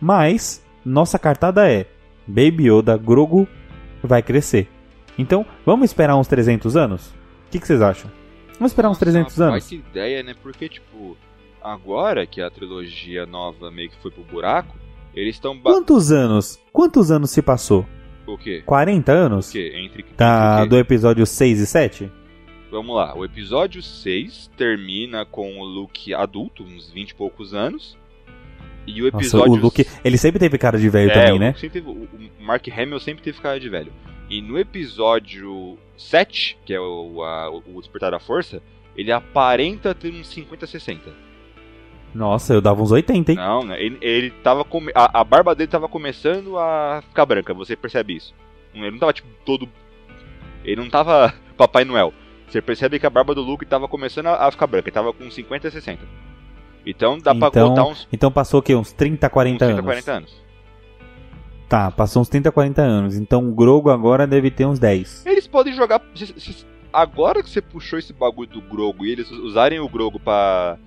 Mas, 0.00 0.64
nossa 0.84 1.18
cartada 1.18 1.70
é: 1.70 1.86
Baby 2.26 2.70
Yoda 2.70 2.96
Grogu 2.96 3.48
vai 4.02 4.22
crescer. 4.22 4.68
Então, 5.18 5.46
vamos 5.64 5.86
esperar 5.86 6.16
uns 6.16 6.26
300 6.26 6.76
anos? 6.76 7.08
O 7.46 7.50
que, 7.50 7.60
que 7.60 7.66
vocês 7.66 7.80
acham? 7.80 8.10
Vamos 8.54 8.72
esperar 8.72 8.90
uns 8.90 8.98
300 8.98 9.36
nossa, 9.36 9.52
anos? 9.52 9.68
Que 9.68 9.76
ideia, 9.76 10.22
né? 10.22 10.34
Porque, 10.42 10.68
tipo, 10.68 11.16
agora 11.62 12.26
que 12.26 12.40
a 12.40 12.50
trilogia 12.50 13.26
nova 13.26 13.70
meio 13.70 13.90
que 13.90 14.00
foi 14.02 14.10
pro 14.10 14.22
buraco, 14.24 14.76
eles 15.14 15.36
estão. 15.36 15.58
Quantos 15.58 16.10
anos? 16.10 16.60
Quantos 16.72 17.10
anos 17.10 17.30
se 17.30 17.40
passou? 17.40 17.86
O 18.26 18.38
quê? 18.38 18.62
40 18.64 19.12
anos? 19.12 19.48
O 19.48 19.52
quê? 19.52 19.72
Entre, 19.76 20.02
entre 20.02 20.68
do 20.68 20.78
episódio 20.78 21.26
6 21.26 21.60
e 21.60 21.66
7? 21.66 22.12
Vamos 22.70 22.96
lá, 22.96 23.16
o 23.16 23.24
episódio 23.24 23.80
6 23.80 24.50
termina 24.56 25.24
com 25.24 25.60
o 25.60 25.64
Luke 25.64 26.12
adulto, 26.12 26.64
uns 26.64 26.90
20 26.90 27.10
e 27.10 27.14
poucos 27.14 27.54
anos. 27.54 27.96
E 28.86 29.00
o 29.00 29.06
episódio. 29.06 29.46
Nossa, 29.46 29.60
o 29.60 29.62
Luke, 29.62 29.86
ele 30.04 30.18
sempre 30.18 30.38
teve 30.38 30.58
cara 30.58 30.78
de 30.78 30.88
velho 30.88 31.10
é, 31.10 31.14
também, 31.14 31.38
né? 31.38 31.52
Teve, 31.52 31.80
o 31.80 32.08
Mark 32.40 32.66
Hamill 32.68 32.98
sempre 33.00 33.22
teve 33.22 33.40
cara 33.40 33.60
de 33.60 33.68
velho. 33.68 33.92
E 34.28 34.40
no 34.42 34.58
episódio 34.58 35.78
7, 35.96 36.58
que 36.64 36.74
é 36.74 36.80
o, 36.80 37.22
a, 37.22 37.50
o 37.50 37.80
Despertar 37.80 38.10
da 38.10 38.18
Força, 38.18 38.60
ele 38.96 39.12
aparenta 39.12 39.94
ter 39.94 40.12
uns 40.12 40.26
50, 40.28 40.66
60. 40.66 41.12
Nossa, 42.14 42.54
eu 42.54 42.60
dava 42.60 42.80
uns 42.80 42.92
80, 42.92 43.32
hein? 43.32 43.36
Não, 43.36 43.64
né? 43.64 43.82
Ele, 43.82 43.98
ele 44.00 44.30
tava. 44.30 44.64
Com... 44.64 44.86
A, 44.94 45.20
a, 45.20 45.24
barba 45.24 45.54
dele 45.54 45.70
tava 45.70 45.88
começando 45.88 46.56
a 46.58 47.02
ficar 47.08 47.26
branca, 47.26 47.52
você 47.52 47.74
percebe 47.74 48.16
isso. 48.16 48.32
Ele 48.72 48.90
não 48.92 48.98
tava, 48.98 49.12
tipo, 49.12 49.28
todo. 49.44 49.68
Ele 50.64 50.80
não 50.80 50.88
tava 50.88 51.34
Papai 51.56 51.84
Noel. 51.84 52.14
Você 52.48 52.62
percebe 52.62 53.00
que 53.00 53.06
a 53.06 53.10
barba 53.10 53.34
do 53.34 53.42
Luke 53.42 53.66
tava 53.66 53.88
começando 53.88 54.26
a, 54.26 54.46
a 54.46 54.50
ficar 54.50 54.66
branca, 54.66 54.88
ele 54.88 54.94
tava 54.94 55.12
com 55.12 55.28
50 55.28 55.66
e 55.66 55.70
60. 55.72 56.02
Então 56.86 57.18
dá 57.18 57.34
então, 57.34 57.50
pra 57.50 57.62
contar 57.62 57.84
uns. 57.84 58.08
Então 58.12 58.30
passou 58.30 58.60
o 58.60 58.62
quê? 58.62 58.74
Uns 58.74 58.92
30, 58.92 59.28
40 59.28 59.54
uns 59.54 59.58
30, 59.58 59.72
anos? 59.72 59.84
40 59.84 60.12
anos. 60.12 60.44
Tá, 61.68 61.90
passou 61.90 62.22
uns 62.22 62.28
30, 62.28 62.52
40 62.52 62.82
anos. 62.82 63.16
Então 63.16 63.48
o 63.48 63.54
Grogo 63.54 63.90
agora 63.90 64.26
deve 64.26 64.50
ter 64.50 64.66
uns 64.66 64.78
10. 64.78 65.26
Eles 65.26 65.46
podem 65.46 65.72
jogar. 65.72 66.00
Agora 66.92 67.42
que 67.42 67.50
você 67.50 67.60
puxou 67.60 67.98
esse 67.98 68.12
bagulho 68.12 68.48
do 68.48 68.60
Grogo 68.60 69.04
e 69.04 69.10
eles 69.10 69.30
usarem 69.30 69.80
o 69.80 69.88
Grogo 69.88 70.20
pra 70.20 70.78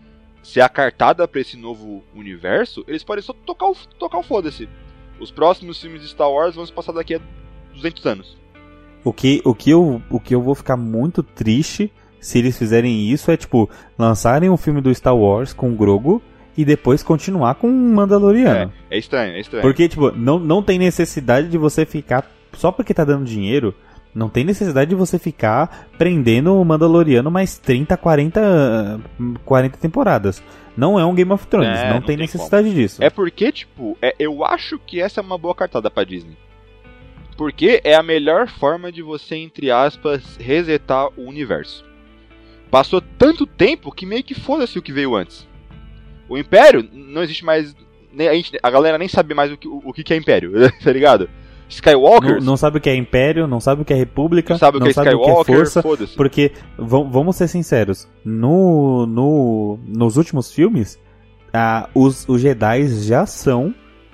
ser 0.44 0.62
a 0.62 0.70
cartada 0.70 1.28
para 1.28 1.42
esse 1.42 1.58
novo 1.58 2.04
universo, 2.16 2.84
eles 2.88 3.04
podem 3.04 3.24
só 3.24 3.34
tocar 3.34 3.68
o, 3.68 3.76
tocar 4.00 4.18
o 4.18 4.24
foda-se. 4.24 4.70
Os 5.20 5.32
próximos 5.32 5.82
filmes 5.82 6.02
de 6.02 6.08
Star 6.08 6.32
Wars 6.32 6.56
vão 6.56 6.66
se 6.66 6.72
passar 6.72 6.92
daqui 6.92 7.16
a 7.16 7.22
200 7.74 8.06
anos. 8.06 8.38
O 9.04 9.14
que, 9.14 9.42
o, 9.46 9.54
que 9.54 9.70
eu, 9.70 10.02
o 10.10 10.20
que 10.20 10.36
eu 10.36 10.42
vou 10.42 10.56
ficar 10.56 10.78
muito 10.78 11.24
triste 11.24 11.92
se 12.20 12.40
eles 12.40 12.58
fizerem 12.58 13.10
isso 13.10 13.32
é, 13.32 13.38
tipo, 13.38 13.70
lançarem 13.98 14.50
um 14.50 14.58
filme 14.58 14.82
do 14.82 14.94
Star 14.94 15.16
Wars 15.16 15.54
com 15.54 15.72
o 15.72 15.76
Grogu 15.76 16.22
e 16.58 16.66
depois 16.66 17.04
continuar 17.04 17.56
com 17.56 17.68
o 17.68 17.72
Mandaloriano. 17.72 18.74
É, 18.90 18.96
é 18.96 19.00
estranho, 19.00 19.36
é 19.36 19.40
estranho. 19.40 19.62
Porque, 19.62 19.88
tipo, 19.88 20.12
não, 20.12 20.40
não 20.40 20.64
tem 20.64 20.80
necessidade 20.80 21.48
de 21.48 21.58
você 21.58 21.86
ficar. 21.86 22.30
Só 22.54 22.72
porque 22.72 22.94
tá 22.94 23.06
dando 23.06 23.26
dinheiro, 23.26 23.76
Não 24.18 24.30
tem 24.30 24.44
necessidade 24.44 24.90
de 24.90 24.96
você 24.96 25.20
ficar 25.20 25.88
prendendo 25.98 26.60
o 26.60 26.66
Mandaloriano 26.66 27.30
mais 27.30 27.58
30, 27.60 27.96
40, 27.96 29.00
40 29.46 29.78
temporadas. 29.78 30.42
Não 30.76 31.00
é 31.00 31.06
um 31.06 31.14
Game 31.14 31.32
of 31.32 31.46
Thrones, 31.48 31.78
É, 31.80 31.86
não, 31.88 31.94
não 31.96 32.00
tem 32.02 32.18
tem 32.18 32.18
necessidade 32.18 32.74
disso. 32.74 33.04
É 33.04 33.10
porque, 33.12 33.52
tipo, 33.52 33.96
é- 34.02 34.16
eu 34.18 34.44
acho 34.44 34.80
que 34.80 35.00
essa 35.00 35.22
é 35.22 35.24
uma 35.24 35.38
boa 35.38 35.54
cartada 35.54 35.90
pra 35.92 36.04
Disney. 36.04 36.36
Porque 37.38 37.80
é 37.84 37.94
a 37.94 38.02
melhor 38.02 38.48
forma 38.48 38.92
de 38.92 39.02
você, 39.04 39.36
entre 39.36 39.70
aspas, 39.70 40.36
resetar 40.40 41.08
o 41.16 41.28
universo. 41.28 41.86
Passou 42.72 43.00
tanto 43.00 43.46
tempo 43.46 43.92
que 43.92 44.06
meio 44.06 44.24
que 44.24 44.34
foda-se 44.34 44.78
o 44.80 44.82
que 44.82 44.92
veio 44.92 45.16
antes. 45.16 45.48
O 46.28 46.38
Império 46.38 46.88
não 46.92 47.22
existe 47.22 47.46
mais. 47.46 47.76
nem- 48.12 48.28
A, 48.28 48.34
gente- 48.34 48.58
a 48.62 48.70
galera 48.72 48.98
nem 48.98 49.08
sabe 49.08 49.34
mais 49.36 49.52
o 49.52 49.58
que, 49.58 49.68
o, 49.68 49.82
o 49.86 49.94
que 49.94 50.12
é 50.12 50.18
Império, 50.18 50.52
tá 50.84 50.92
ligado? 50.92 51.30
Skywalker 51.70 52.36
Não, 52.36 52.42
não 52.42 52.58
sabe 52.58 52.78
o 52.78 52.82
que 52.82 52.90
é 52.90 52.96
Império, 52.96 53.46
não 53.48 53.60
sabe 53.60 53.82
o 53.82 53.86
que 53.86 53.94
é 53.94 53.96
República, 53.96 54.54
não 54.54 54.60
sabe 54.60 54.78
o 54.78 54.82
que 54.82 54.90
é 54.90 54.94
sabe 54.94 55.10
o 55.10 55.12
que 55.12 55.30
é 55.30 55.32
Skywalker, 55.42 55.56
Força. 55.56 55.82
Porque, 56.16 56.52
vam- 56.78 57.10
vamos 57.10 57.36
ser 57.36 57.48
sinceros, 57.48 58.08
no, 58.24 59.06
no, 59.06 59.80
nos 59.88 60.16
últimos 60.18 60.52
filmes, 60.52 60.98
ah, 61.54 61.90
os, 61.94 62.28
os 62.28 62.42
Jedi 62.42 62.88
já 62.88 63.26
são 63.26 63.74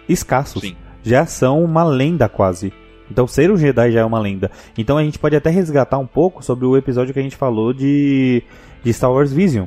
escassos. 0.10 0.62
Sim. 0.62 0.76
Já 1.04 1.26
são 1.26 1.64
uma 1.64 1.84
lenda 1.84 2.28
quase. 2.30 2.72
Então 3.12 3.28
ser 3.28 3.52
um 3.52 3.58
Jedi 3.58 3.92
já 3.92 4.00
é 4.00 4.06
uma 4.06 4.20
lenda. 4.20 4.50
Então 4.78 4.98
a 4.98 5.04
gente 5.04 5.20
pode 5.20 5.36
até 5.36 5.50
resgatar 5.50 6.00
um 6.00 6.08
pouco 6.08 6.44
sobre 6.44 6.66
o 6.66 6.76
episódio 6.78 7.14
que 7.14 7.20
a 7.20 7.24
gente 7.24 7.36
falou 7.36 7.74
de, 7.74 8.42
de 8.84 8.94
Star 8.94 9.12
Wars 9.12 9.32
Vision. 9.32 9.66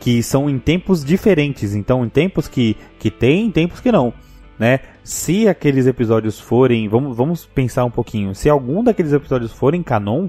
Que 0.00 0.22
são 0.22 0.48
em 0.48 0.58
tempos 0.58 1.04
diferentes. 1.04 1.74
Então 1.74 2.04
em 2.04 2.08
tempos 2.08 2.48
que, 2.48 2.76
que 2.98 3.10
tem, 3.10 3.46
em 3.46 3.50
tempos 3.50 3.78
que 3.80 3.92
não. 3.92 4.12
Né? 4.58 4.80
Se 5.08 5.48
aqueles 5.48 5.86
episódios 5.86 6.38
forem. 6.38 6.86
Vamos, 6.86 7.16
vamos 7.16 7.46
pensar 7.46 7.82
um 7.86 7.90
pouquinho. 7.90 8.34
Se 8.34 8.46
algum 8.46 8.84
daqueles 8.84 9.10
episódios 9.10 9.50
forem 9.50 9.82
canon. 9.82 10.28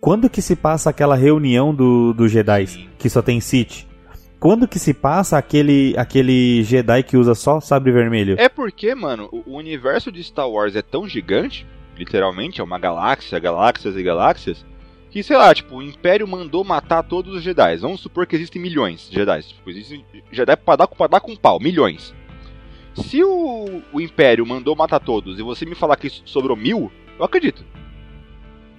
Quando 0.00 0.30
que 0.30 0.40
se 0.40 0.56
passa 0.56 0.88
aquela 0.88 1.14
reunião 1.14 1.74
do, 1.74 2.14
dos 2.14 2.32
Jedi 2.32 2.88
que 2.96 3.10
só 3.10 3.20
tem 3.20 3.38
Sith? 3.38 3.86
Quando 4.40 4.66
que 4.66 4.78
se 4.78 4.94
passa 4.94 5.36
aquele, 5.36 5.94
aquele 5.98 6.62
Jedi 6.62 7.02
que 7.02 7.18
usa 7.18 7.34
só 7.34 7.60
sabre 7.60 7.92
vermelho? 7.92 8.34
É 8.38 8.48
porque, 8.48 8.94
mano, 8.94 9.28
o 9.30 9.42
o 9.52 9.58
universo 9.58 10.10
de 10.10 10.24
Star 10.24 10.48
Wars 10.48 10.74
é 10.74 10.80
tão 10.80 11.06
gigante, 11.06 11.66
literalmente, 11.98 12.62
é 12.62 12.64
uma 12.64 12.78
galáxia, 12.78 13.38
galáxias 13.38 13.94
e 13.94 14.02
galáxias, 14.02 14.64
que, 15.10 15.22
sei 15.22 15.36
lá, 15.36 15.54
tipo, 15.54 15.76
o 15.76 15.82
Império 15.82 16.26
mandou 16.26 16.64
matar 16.64 17.02
todos 17.02 17.34
os 17.34 17.42
Jedi. 17.42 17.76
Vamos 17.76 18.00
supor 18.00 18.26
que 18.26 18.36
existem 18.36 18.62
milhões 18.62 19.06
de 19.10 19.16
Jedi. 19.16 19.42
Tipo, 19.42 19.68
existem 19.68 20.02
Jedi 20.32 20.56
pra 20.56 20.76
dar, 20.76 20.86
pra 20.86 21.06
dar 21.08 21.20
com 21.20 21.36
pau, 21.36 21.60
milhões. 21.60 22.14
Se 23.02 23.22
o, 23.22 23.82
o 23.92 24.00
Império 24.00 24.44
mandou 24.46 24.74
matar 24.76 25.00
todos 25.00 25.38
e 25.38 25.42
você 25.42 25.64
me 25.66 25.74
falar 25.74 25.96
que 25.96 26.10
sobrou 26.24 26.56
mil, 26.56 26.90
eu 27.18 27.24
acredito. 27.24 27.64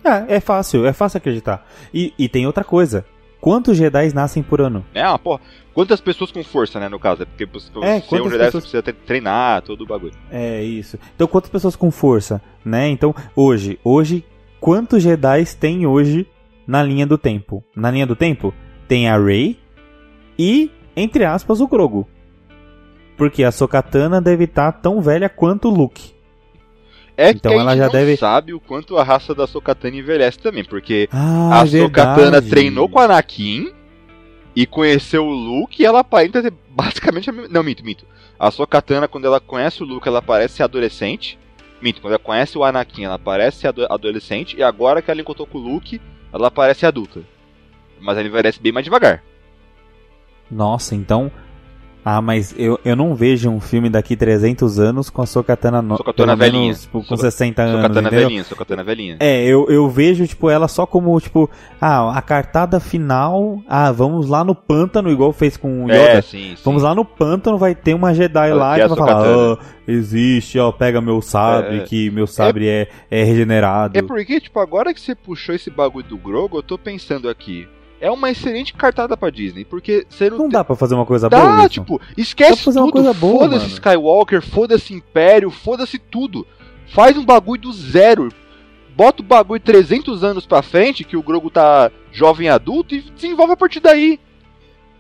É, 0.04 0.36
é 0.36 0.40
fácil, 0.40 0.86
é 0.86 0.94
fácil 0.94 1.18
acreditar. 1.18 1.68
E, 1.94 2.14
e 2.18 2.30
tem 2.30 2.46
outra 2.48 2.64
coisa. 2.64 3.06
Quantos 3.42 3.78
Jedi 3.78 4.14
nascem 4.14 4.44
por 4.44 4.60
ano? 4.62 4.86
É, 4.94 5.08
uma 5.08 5.18
porra. 5.20 5.42
Quantas 5.74 6.02
pessoas 6.02 6.30
com 6.32 6.44
força, 6.44 6.80
né, 6.80 6.90
no 6.90 7.00
caso? 7.00 7.24
É 7.24 7.26
porque 7.26 7.46
pra 7.46 7.60
você 7.60 7.70
É, 7.82 8.02
ser 8.02 8.22
um 8.22 8.30
Jedi 8.30 8.38
pessoas- 8.46 8.52
você 8.52 8.60
precisa 8.62 8.84
tre- 8.84 8.94
treinar, 9.06 9.62
todo 9.62 9.82
o 9.82 9.86
bagulho. 9.86 10.14
É 10.32 10.62
isso. 10.62 10.98
Então 11.16 11.28
quantas 11.28 11.50
pessoas 11.50 11.76
com 11.76 11.90
força, 11.90 12.42
né? 12.66 12.90
Então 12.90 13.16
hoje, 13.36 13.80
hoje 13.84 14.26
quantos 14.60 15.02
Jedi 15.04 15.46
tem 15.58 15.86
hoje 15.86 16.28
na 16.68 16.84
linha 16.84 17.06
do 17.08 17.18
tempo? 17.18 17.64
Na 17.76 17.90
linha 17.92 18.06
do 18.06 18.16
tempo 18.16 18.54
tem 18.90 19.08
a 19.08 19.18
Rey 19.18 19.58
e 20.38 20.70
entre 20.96 21.24
aspas 21.24 21.62
o 21.62 21.68
Grogu. 21.68 22.08
Porque 23.20 23.44
a 23.44 23.52
Sokatana 23.52 24.20
deve 24.20 24.46
estar 24.46 24.72
tão 24.72 25.00
velha 25.02 25.30
quanto 25.30 25.68
o 25.68 25.72
Luke. 25.72 26.14
É 27.18 27.30
Então 27.32 27.52
que 27.52 27.58
a 27.58 27.62
ela 27.62 27.76
já 27.78 27.88
deve- 27.90 28.16
sabe 28.18 28.54
o 28.54 28.60
quanto 28.62 28.98
a 28.98 29.04
raça 29.04 29.36
da 29.36 29.46
Sokatana 29.46 29.96
envelhece 29.98 30.40
também, 30.40 30.64
porque 30.64 31.08
Ah, 31.12 31.60
a 31.62 31.66
Sokatana 31.68 32.16
verdade. 32.32 32.50
treinou 32.50 32.88
com 32.90 32.98
o 32.98 33.02
Anakin 33.02 33.72
e 34.56 34.66
conheceu 34.66 35.26
o 35.28 35.32
Luke 35.34 35.84
e 35.84 35.86
ela 35.86 36.00
aparenta 36.00 36.42
ter 36.42 36.54
basicamente 36.72 37.30
a 37.30 37.34
mesma... 37.34 37.50
Não, 37.52 37.62
minto, 37.62 37.84
minto. 37.84 38.06
A 38.40 38.50
Sokatana, 38.50 39.06
quando 39.06 39.26
ela 39.26 39.42
conhece 39.42 39.84
o 39.84 39.86
Luke, 39.86 40.08
ela 40.08 40.22
parece 40.22 40.56
ser 40.56 40.64
adolescente. 40.64 41.38
Minto, 41.82 42.00
quando 42.02 42.14
ela 42.14 42.24
conhece 42.24 42.58
o 42.58 42.64
Anakin, 42.64 43.04
ela 43.04 43.20
parece 43.20 43.68
adolescente. 43.68 44.56
E 44.58 44.64
agora 44.64 45.02
que 45.02 45.12
ela 45.12 45.20
encontrou 45.20 45.46
com 45.46 45.58
o 45.58 45.62
Luke, 45.62 46.00
ela 46.32 46.50
parece 46.50 46.86
adulta. 46.86 47.20
Mas 48.00 48.18
ela 48.18 48.28
envelhece 48.28 48.62
bem 48.62 48.72
mais 48.72 48.86
devagar. 48.86 49.22
Nossa, 50.50 50.96
então. 50.96 51.30
Ah, 52.04 52.22
mas 52.22 52.56
eu, 52.58 52.80
eu 52.86 52.96
não 52.96 53.14
vejo 53.14 53.50
um 53.50 53.60
filme 53.60 53.90
daqui 53.90 54.16
300 54.16 54.80
anos 54.80 55.10
com 55.10 55.22
a 55.22 55.26
Sokatana, 55.26 55.82
no... 55.82 55.98
Sokatana 55.98 56.36
menos, 56.36 56.52
velhinha. 56.54 56.74
tipo, 56.74 57.00
com 57.00 57.16
Soka- 57.18 57.30
60 57.30 57.62
anos. 57.62 57.76
Sokatana 57.82 58.10
velhinha, 58.10 58.44
Sokatana 58.46 58.84
velhinha. 58.84 59.18
É, 59.20 59.44
eu, 59.46 59.68
eu 59.70 59.88
vejo, 59.90 60.26
tipo, 60.26 60.50
ela 60.50 60.68
só 60.70 60.86
como, 60.86 61.20
tipo, 61.20 61.50
ah, 61.80 62.18
a 62.18 62.22
cartada 62.22 62.80
final, 62.80 63.62
ah, 63.68 63.92
vamos 63.92 64.28
lá 64.30 64.44
no 64.44 64.56
pântano, 64.56 65.12
igual 65.12 65.34
fez 65.34 65.58
com 65.58 65.84
o 65.84 65.88
Yoda. 65.88 65.96
É, 65.98 66.22
sim, 66.22 66.56
sim. 66.56 66.62
Vamos 66.64 66.84
lá 66.84 66.96
no 66.96 67.04
pântano, 67.04 67.58
vai 67.58 67.76
ter 67.76 67.94
uma 67.94 68.14
Jedi 68.14 68.50
Ela 68.50 68.56
lá 68.60 68.76
quer 68.76 68.88
que 68.88 68.94
a 68.94 68.96
vai 68.96 69.08
falar. 69.08 69.54
"Ah, 69.54 69.58
existe, 69.88 70.58
ó, 70.58 70.72
pega 70.72 71.02
meu 71.02 71.22
sabre, 71.22 71.80
É. 71.80 71.84
que 71.84 72.10
meu 72.12 72.26
sabre 72.28 72.68
é, 72.68 72.88
é 73.12 73.24
regenerado. 73.24 73.98
É 73.98 74.02
porque, 74.02 74.40
tipo, 74.40 74.60
agora 74.60 74.94
que 74.94 75.02
você 75.02 75.14
puxou 75.16 75.54
esse 75.54 75.70
bagulho 75.70 76.06
do 76.08 76.18
Grogu, 76.18 76.58
eu 76.58 76.64
tô 76.64 76.78
pensando 76.78 77.28
aqui. 77.30 77.68
É 78.02 78.10
uma 78.10 78.30
excelente 78.32 78.74
cartada 78.74 79.18
pra 79.18 79.30
Disney, 79.30 79.66
porque 79.66 80.06
você 80.10 80.30
não, 80.30 80.38
Não 80.38 80.44
tem- 80.46 80.54
dá 80.54 80.64
pra 80.64 80.76
fazer 80.76 80.96
uma 80.96 81.06
coisa 81.06 81.28
Dá, 81.30 81.40
boa, 81.40 81.68
tipo, 81.70 82.00
Dá 82.00 82.06
esquece 82.18 82.64
fazer 82.64 82.80
uma 82.80 82.92
tudo. 82.92 83.14
foda-se. 83.14 83.68
Skywalker, 83.68 84.42
foda-se 84.42 84.94
Império, 84.94 85.50
foda-se 85.52 85.98
tudo. 86.00 86.48
Faz 86.94 87.18
um 87.18 87.26
bagulho 87.26 87.62
do 87.62 87.74
zero. 87.74 88.30
Bota 88.96 89.22
o 89.22 89.26
bagulho 89.26 89.62
300 89.62 90.24
anos 90.24 90.46
pra 90.46 90.62
frente, 90.62 91.04
que 91.04 91.16
o 91.18 91.24
Grogu 91.24 91.50
tá 91.50 91.92
jovem 92.12 92.50
adulto, 92.50 92.96
e 92.96 93.02
desenvolve 93.02 93.54
a 93.54 93.58
partir 93.58 93.80
daí. 93.80 94.20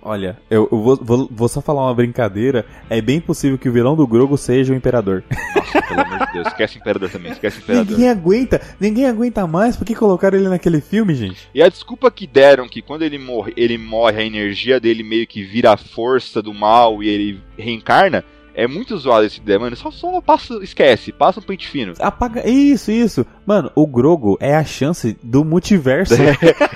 Olha, 0.02 0.38
eu, 0.50 0.68
eu 0.72 0.82
vou, 0.82 0.96
vou- 0.96 1.28
vou 1.30 1.48
só 1.50 1.62
falar 1.62 1.82
uma 1.86 1.94
brincadeira. 1.94 2.66
É 2.90 3.02
bem 3.02 3.20
possível 3.20 3.58
que 3.58 3.68
o 3.68 3.72
vilão 3.74 3.96
do 3.98 4.08
Grogu 4.08 4.38
seja 4.38 4.72
o 4.74 4.76
Imperador. 4.76 5.24
Nossa, 5.56 5.82
pelo 5.82 6.02
amor 6.02 6.26
de 6.28 6.34
Deus, 6.34 6.48
esquece 6.48 6.78
o 6.78 6.80
Imperador 6.80 7.10
também, 7.10 7.32
esquece 7.34 7.60
o 7.60 7.62
Imperador. 7.64 7.92
Ninguém 7.92 8.10
aguenta, 8.10 8.62
ninguém 8.80 9.06
aguenta 9.08 9.46
mais. 9.46 9.76
Por 9.76 9.86
que 9.86 9.94
colocaram 9.94 10.38
ele 10.38 10.48
naquele 10.48 10.80
filme, 10.80 11.14
gente? 11.14 11.50
E 11.54 11.62
a 11.62 11.68
desculpa 11.68 12.10
que 12.10 12.26
deram 12.26 12.68
que 12.70 12.82
quando 12.82 13.02
ele 13.02 13.18
morre, 13.18 13.52
ele 13.58 13.78
morre, 13.78 14.22
a 14.22 14.26
energia 14.26 14.80
dele 14.80 15.04
meio 15.04 15.28
que 15.28 15.44
vira 15.44 15.74
a 15.74 15.78
força 15.78 16.42
do 16.42 16.54
mal 16.54 17.04
e 17.04 17.10
ele 17.10 17.42
reencarna, 17.58 18.24
é 18.64 18.68
muito 18.68 18.98
zoado 18.98 19.26
esse 19.26 19.40
ideia, 19.40 19.60
mano. 19.60 19.76
Só, 19.76 19.90
só 19.92 20.20
passa, 20.22 20.56
esquece, 20.64 21.12
passa 21.12 21.40
um 21.40 21.44
pente 21.44 21.68
fino. 21.68 21.94
Apaga. 22.00 22.48
Isso, 22.50 22.92
isso. 22.92 23.26
Mano, 23.46 23.72
o 23.76 23.88
Grogu 23.88 24.38
é 24.40 24.56
a 24.56 24.64
chance 24.64 25.18
do 25.24 25.44
multiverso. 25.46 26.16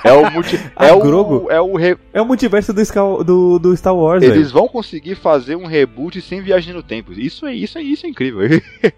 É 0.04 0.12
o 0.12 0.30
multi, 0.30 0.60
é 0.78 0.92
o 0.92 1.00
Grogu. 1.00 1.50
é 1.50 1.60
o 1.60 1.76
re- 1.76 1.96
é 2.12 2.20
o 2.20 2.26
multiverso 2.26 2.72
do, 2.72 3.24
do, 3.24 3.58
do 3.58 3.76
Star 3.76 3.94
Wars, 3.96 4.22
eles 4.22 4.50
vão 4.52 4.68
conseguir 4.68 5.14
fazer 5.14 5.56
um 5.56 5.66
reboot 5.66 6.20
sem 6.20 6.42
viagem 6.42 6.74
no 6.74 6.82
tempo. 6.82 7.12
Isso 7.12 7.46
é 7.46 7.54
isso 7.54 7.78
é 7.78 7.82
isso 7.82 8.06
é 8.06 8.08
incrível. 8.08 8.42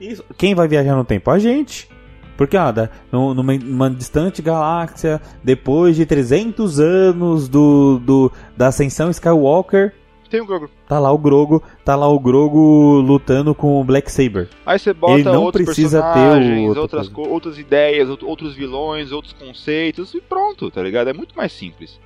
Isso. 0.00 0.24
Quem 0.36 0.54
vai 0.54 0.68
viajar 0.68 0.94
no 0.94 1.04
tempo? 1.04 1.28
A 1.30 1.38
gente. 1.40 1.88
Porque, 2.36 2.56
ó, 2.56 2.72
numa, 3.10 3.54
numa 3.58 3.90
distante 3.90 4.40
galáxia, 4.40 5.20
depois 5.42 5.96
de 5.96 6.06
300 6.06 6.78
anos 6.78 7.48
do, 7.48 7.98
do, 7.98 8.32
da 8.56 8.68
ascensão 8.68 9.10
Skywalker, 9.10 9.92
Tem 10.30 10.40
o 10.40 10.46
Grogu. 10.46 10.68
tá 10.86 10.98
lá 10.98 11.10
o 11.10 11.16
Grogu, 11.18 11.62
tá 11.84 11.96
lá 11.96 12.06
o 12.08 12.18
Grogu 12.20 13.00
lutando 13.00 13.54
com 13.54 13.80
o 13.80 13.84
Black 13.84 14.10
Saber. 14.12 14.48
Aí 14.66 14.78
você 14.78 14.92
bota 14.92 15.14
Ele 15.14 15.24
não 15.24 15.50
precisa 15.50 16.02
ter 16.12 16.58
o 16.66 16.78
outras, 16.78 17.08
co- 17.08 17.26
outras 17.28 17.58
ideias, 17.58 18.10
out- 18.10 18.24
outros 18.24 18.54
vilões, 18.54 19.10
outros 19.10 19.32
conceitos 19.32 20.12
e 20.14 20.20
pronto, 20.20 20.70
tá 20.70 20.82
ligado? 20.82 21.08
É 21.08 21.12
muito 21.12 21.34
mais 21.36 21.52
simples. 21.52 21.98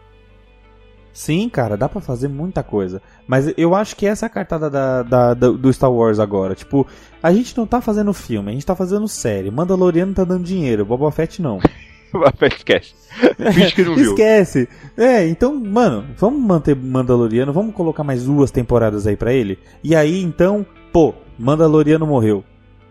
Sim, 1.12 1.48
cara, 1.48 1.76
dá 1.76 1.88
pra 1.90 2.00
fazer 2.00 2.28
muita 2.28 2.62
coisa. 2.62 3.02
Mas 3.26 3.52
eu 3.58 3.74
acho 3.74 3.94
que 3.94 4.06
essa 4.06 4.24
é 4.24 4.28
a 4.28 4.30
cartada 4.30 4.70
da, 4.70 5.02
da- 5.02 5.34
da- 5.34 5.50
do 5.50 5.72
Star 5.72 5.92
Wars 5.92 6.18
agora. 6.18 6.54
Tipo, 6.54 6.86
a 7.22 7.32
gente 7.34 7.56
não 7.58 7.66
tá 7.66 7.82
fazendo 7.82 8.14
filme, 8.14 8.48
a 8.50 8.52
gente 8.54 8.64
tá 8.64 8.74
fazendo 8.74 9.06
série. 9.06 9.50
Mandaloriano 9.50 10.14
tá 10.14 10.24
dando 10.24 10.44
dinheiro, 10.44 10.86
Boba 10.86 11.10
Fett 11.10 11.42
não. 11.42 11.58
Esquece. 12.56 12.94
Finge 13.52 13.74
que 13.74 13.82
não 13.82 13.94
viu. 13.94 14.10
Esquece. 14.10 14.68
É, 14.96 15.26
então, 15.26 15.54
mano, 15.54 16.04
vamos 16.16 16.40
manter 16.40 16.74
Mandaloriano, 16.76 17.52
vamos 17.52 17.74
colocar 17.74 18.04
mais 18.04 18.24
duas 18.24 18.50
temporadas 18.50 19.06
aí 19.06 19.16
pra 19.16 19.32
ele. 19.32 19.58
E 19.82 19.94
aí, 19.94 20.22
então, 20.22 20.64
pô, 20.92 21.14
Mandaloriano 21.38 22.06
morreu. 22.06 22.44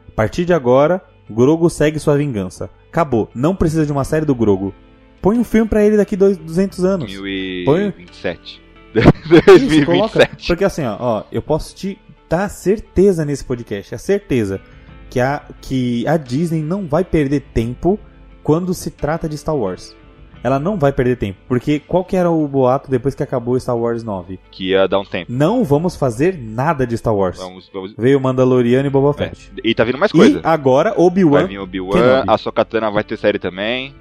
A 0.07 0.11
partir 0.11 0.45
de 0.45 0.53
agora, 0.53 1.01
Grogu 1.29 1.69
segue 1.69 1.99
sua 1.99 2.17
vingança. 2.17 2.69
Acabou. 2.89 3.29
Não 3.33 3.55
precisa 3.55 3.85
de 3.85 3.91
uma 3.91 4.03
série 4.03 4.25
do 4.25 4.35
Grogu. 4.35 4.73
Põe 5.21 5.37
um 5.37 5.43
filme 5.43 5.69
pra 5.69 5.83
ele 5.83 5.97
daqui 5.97 6.15
dois, 6.15 6.37
200 6.37 6.83
anos. 6.83 7.13
2027. 7.13 8.61
Isso, 8.95 9.85
coloca. 9.85 10.19
2027. 10.19 10.47
Porque 10.47 10.65
assim, 10.65 10.83
ó, 10.83 10.97
ó, 10.99 11.23
eu 11.31 11.41
posso 11.41 11.75
te 11.75 11.97
dar 12.27 12.49
certeza 12.49 13.23
nesse 13.23 13.43
podcast, 13.43 13.93
a 13.93 13.97
certeza 13.97 14.61
que 15.09 15.19
a, 15.19 15.43
que 15.61 16.07
a 16.07 16.15
Disney 16.15 16.61
não 16.61 16.87
vai 16.87 17.03
perder 17.03 17.41
tempo 17.53 17.99
quando 18.43 18.73
se 18.73 18.91
trata 18.91 19.27
de 19.29 19.37
Star 19.37 19.55
Wars. 19.55 19.95
ela 20.43 20.57
não 20.57 20.75
vai 20.75 20.91
perder 20.91 21.17
tempo. 21.17 21.37
Porque 21.47 21.79
qual 21.79 22.03
que 22.03 22.15
era 22.17 22.31
o 22.31 22.47
boato 22.47 22.89
depois 22.89 23.13
que 23.13 23.21
acabou 23.21 23.59
Star 23.59 23.77
Wars 23.77 24.03
9? 24.03 24.39
Que 24.49 24.69
ia 24.71 24.87
dar 24.87 24.99
um 24.99 25.05
tempo. 25.05 25.31
Não 25.31 25.63
vamos 25.63 25.95
fazer 25.95 26.35
nada 26.35 26.87
de 26.87 26.97
Star 26.97 27.15
Wars. 27.15 27.37
Vamos, 27.37 27.69
vamos... 27.71 27.93
Veio 27.95 28.19
Mandaloriano 28.19 28.87
e 28.87 28.89
Boba 28.89 29.11
É. 29.23 29.29
Fett. 29.29 29.51
E 29.63 29.75
tá 29.75 29.83
vindo 29.83 29.99
mais 29.99 30.11
coisa. 30.11 30.39
E 30.39 30.41
agora 30.43 30.95
Vai 30.95 30.99
Obi-Wan. 31.05 31.45
vir 31.45 31.59
Obi-Wan, 31.59 32.23
a 32.27 32.37
Sokatana 32.39 32.89
vai 32.89 33.03
ter 33.03 33.17
série 33.17 33.37
também. 33.37 33.93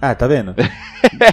Ah, 0.00 0.14
tá 0.14 0.26
vendo? 0.26 0.54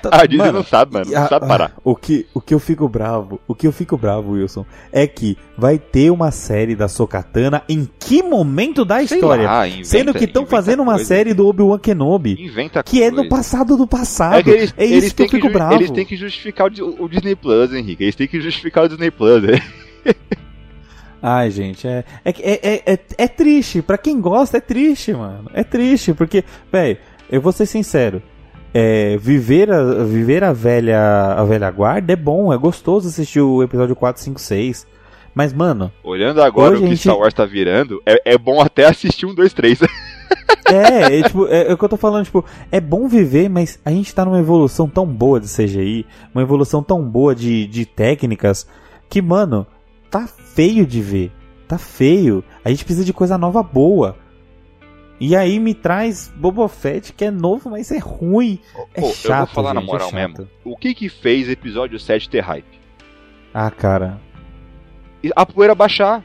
Tá- 0.02 0.10
a 0.12 0.26
Disney 0.26 0.38
mano, 0.46 0.60
não 0.60 0.64
sabe, 0.64 0.94
mano. 0.94 1.10
Não 1.12 1.22
Ah, 1.24 1.28
sabe 1.28 1.48
parar. 1.48 1.74
o, 1.84 1.96
que, 1.96 2.28
o 2.34 2.40
que 2.40 2.54
eu 2.54 2.60
fico 2.60 2.88
bravo, 2.88 3.42
o 3.48 3.56
que 3.56 3.66
eu 3.66 3.72
fico 3.72 3.98
bravo, 3.98 4.34
Wilson, 4.34 4.66
é 4.92 5.08
que 5.08 5.36
vai 5.58 5.80
ter 5.80 6.12
uma 6.12 6.30
série 6.32 6.76
da 6.76 6.88
Sokatana 6.88 7.64
em 7.68 7.90
que 8.00 8.22
momento 8.22 8.86
da 8.86 8.96
Sei 9.06 9.18
história? 9.18 9.46
lá, 9.46 9.68
inventa- 9.68 9.86
Sendo 9.86 10.14
que 10.14 10.26
estão 10.26 10.46
fazendo 10.46 10.82
uma 10.84 10.94
coisa. 10.94 11.06
série 11.08 11.34
do 11.34 11.48
Obi-Wan 11.48 11.80
Kenobi, 11.80 12.38
Inventa 12.40 12.84
que 12.84 13.02
é 13.02 13.10
coisa. 13.10 13.24
no 13.24 13.30
passado 13.30 13.76
do 13.76 13.88
passado. 13.88 14.36
É 14.38 14.44
que 14.44 14.50
eles, 14.52 14.74
é 14.78 14.84
eles 14.86 15.04
isso 15.06 15.16
que 15.16 15.24
eu 15.24 15.30
fico 15.30 15.48
ju- 15.48 15.54
bravo. 15.54 15.74
Eles 15.74 15.92
têm 15.92 16.06
que 16.06 16.16
justificar 16.16 16.68
o, 16.72 17.04
o 17.04 17.10
Disney 17.10 17.36
Plus, 17.36 17.74
Henrique. 17.74 18.04
Eles 18.04 18.16
têm 18.16 18.28
que 18.28 18.40
justificar 18.40 18.86
o 18.86 18.88
Disney 18.90 19.10
Plus. 19.12 19.44
Ai, 21.22 21.50
gente, 21.52 21.88
é, 21.88 22.04
é, 22.26 22.30
é, 22.32 22.60
é, 22.64 22.94
é, 22.94 23.00
é 23.18 23.28
triste. 23.28 23.82
Pra 23.82 23.98
quem 23.98 24.20
gosta, 24.20 24.58
é 24.58 24.62
triste, 24.62 25.14
mano. 25.14 25.50
É 25.54 25.64
triste, 25.64 26.14
porque, 26.14 26.44
velho, 26.72 26.98
eu 27.32 27.42
vou 27.42 27.52
ser 27.54 27.66
sincero. 27.66 28.22
É, 28.74 29.18
viver, 29.18 29.72
a, 29.72 30.04
viver 30.04 30.44
a, 30.44 30.52
velha, 30.52 31.00
a 31.38 31.44
velha 31.44 31.70
guarda 31.70 32.14
é 32.14 32.16
bom, 32.16 32.52
é 32.52 32.58
gostoso 32.58 33.08
assistir 33.08 33.40
o 33.40 33.62
episódio 33.62 33.96
4, 33.96 34.22
5, 34.22 34.40
6. 34.40 34.88
Mas, 35.36 35.52
mano, 35.54 35.92
Olhando 36.04 36.42
agora 36.42 36.76
o 36.78 36.82
que 36.82 36.88
gente- 36.88 37.00
Star 37.02 37.18
Wars 37.18 37.34
tá 37.34 37.46
virando, 37.46 38.02
é, 38.06 38.34
é 38.34 38.38
bom 38.38 38.62
até 38.62 38.86
assistir 38.86 39.26
um, 39.26 39.34
dois, 39.34 39.52
três. 39.54 39.80
é, 40.68 41.20
é, 41.20 41.24
tipo, 41.24 41.48
é, 41.48 41.70
é 41.70 41.74
o 41.74 41.78
que 41.78 41.84
eu 41.84 41.90
tô 41.90 41.98
falando, 41.98 42.26
tipo, 42.26 42.46
é 42.72 42.80
bom 42.80 43.08
viver, 43.08 43.50
mas 43.50 43.80
a 43.84 43.90
gente 43.92 44.14
tá 44.14 44.24
numa 44.26 44.40
evolução 44.40 44.88
tão 44.88 45.06
boa 45.06 45.40
de 45.40 45.48
CGI, 45.48 46.06
uma 46.34 46.42
evolução 46.44 46.84
tão 46.84 47.02
boa 47.04 47.34
de, 47.36 47.66
de 47.68 47.86
técnicas, 47.86 48.68
que, 49.10 49.22
mano, 49.22 49.66
tá 50.10 50.28
feio 50.28 50.86
de 50.86 51.02
ver. 51.02 51.32
Tá 51.68 51.78
feio. 51.78 52.44
A 52.64 52.70
gente 52.70 52.86
precisa 52.86 53.06
de 53.06 53.14
coisa 53.14 53.38
nova 53.38 53.64
boa. 53.64 54.16
E 55.26 55.38
aí 55.38 55.58
me 55.58 55.74
traz 55.74 56.34
Boba 56.36 56.68
Fett, 56.68 57.14
que 57.14 57.24
é 57.24 57.32
novo, 57.32 57.70
mas 57.70 57.90
é 57.94 57.98
ruim. 57.98 58.60
É 58.94 59.02
chato, 59.04 59.30
eu 59.30 59.38
vou 59.38 59.48
falar 59.48 59.74
na 59.74 59.80
gente, 59.80 59.90
é 59.90 59.94
moral 59.94 60.10
chato. 60.10 60.16
mesmo. 60.20 60.50
O 60.66 60.76
que 60.76 60.94
que 60.94 61.08
fez 61.08 61.48
episódio 61.48 61.98
7 61.98 62.30
ter 62.30 62.42
hype? 62.42 62.78
Ah, 63.54 63.72
cara. 63.72 64.20
A 65.34 65.46
poeira 65.46 65.74
baixar. 65.74 66.22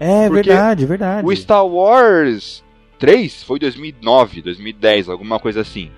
É 0.00 0.26
Porque 0.28 0.48
verdade, 0.48 0.84
verdade. 0.84 1.24
O 1.24 1.36
Star 1.36 1.64
Wars 1.64 2.64
3 2.98 3.44
foi 3.44 3.60
2009, 3.60 4.42
2010, 4.42 5.10
alguma 5.10 5.38
coisa 5.38 5.60
assim. 5.60 5.88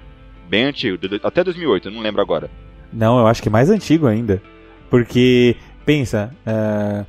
Bem 0.46 0.64
antigo, 0.64 0.98
até 1.22 1.42
2008, 1.42 1.88
eu 1.88 1.92
não 1.92 2.02
lembro 2.02 2.20
agora. 2.20 2.50
Não, 2.92 3.18
eu 3.18 3.26
acho 3.26 3.42
que 3.42 3.48
é 3.48 3.50
mais 3.50 3.70
antigo 3.70 4.06
ainda. 4.06 4.42
Porque, 4.90 5.56
pensa, 5.86 6.36
é, 6.44 7.06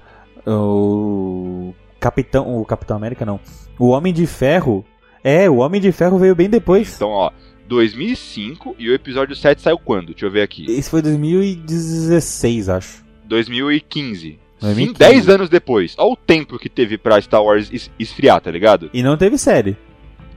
o 0.50 1.74
Capitão. 2.00 2.62
O 2.62 2.66
Capitão 2.66 2.96
América 2.96 3.26
não. 3.26 3.42
O 3.78 3.90
Homem 3.90 4.14
de 4.14 4.26
Ferro. 4.26 4.86
É, 5.24 5.50
o 5.50 5.58
Homem 5.58 5.80
de 5.82 5.92
Ferro 5.92 6.18
veio 6.18 6.36
bem 6.36 6.50
depois. 6.50 6.96
Então, 6.96 7.10
ó, 7.10 7.32
2005 7.68 8.76
e 8.80 8.90
o 8.90 8.94
episódio 8.94 9.36
7 9.36 9.62
saiu 9.62 9.78
quando? 9.78 10.08
Deixa 10.08 10.26
eu 10.26 10.32
ver 10.32 10.42
aqui. 10.42 10.66
Esse 10.70 10.90
foi 10.90 11.02
2016, 11.02 12.70
acho. 12.70 13.04
2015. 13.26 14.40
2015. 14.60 14.88
Sim, 14.88 14.94
10 14.98 15.30
anos 15.30 15.50
depois. 15.50 15.96
Olha 15.98 16.14
o 16.14 16.16
tempo 16.16 16.58
que 16.58 16.70
teve 16.70 16.98
pra 16.98 17.22
Star 17.22 17.44
Wars 17.44 17.70
es- 17.72 17.92
esfriar, 18.00 18.42
tá 18.42 18.50
ligado? 18.50 18.90
E 18.94 19.04
não 19.04 19.18
teve 19.18 19.38
série. 19.38 19.78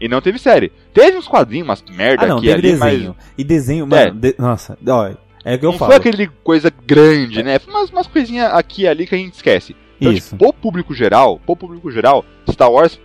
E 0.00 0.08
não 0.08 0.20
teve 0.20 0.38
série. 0.38 0.72
Teve 0.92 1.16
uns 1.16 1.28
quadrinhos, 1.28 1.66
umas 1.68 1.82
merda 1.90 2.24
Ah, 2.24 2.28
não, 2.28 2.38
aqui 2.38 2.46
teve 2.46 2.68
ali, 2.68 2.76
mas 2.78 2.92
desenho. 2.92 3.16
E 3.38 3.44
desenho, 3.44 3.84
É. 3.84 3.86
mano. 4.06 4.20
de- 4.20 4.34
Nossa, 4.38 4.78
ó, 4.88 5.10
é 5.44 5.54
o 5.54 5.58
que 5.58 5.66
eu 5.66 5.72
não 5.72 5.78
falo. 5.78 5.90
foi 5.92 5.96
aquele 6.00 6.26
coisa 6.42 6.72
grande, 6.86 7.42
né? 7.42 7.58
Foi 7.58 7.72
umas, 7.72 7.90
umas 7.90 8.06
coisinhas 8.06 8.52
aqui 8.52 8.82
e 8.82 8.88
ali 8.88 9.06
que 9.06 9.14
a 9.14 9.18
gente 9.18 9.34
esquece. 9.34 9.74
Então, 10.00 10.12
Isso. 10.12 10.30
tipo, 10.30 10.38
pro 10.38 10.52
público 10.52 10.94
geral, 10.94 11.38
pro 11.44 11.54
público 11.56 11.90
geral, 11.90 12.24
Star 12.50 12.70
Wars 12.72 12.98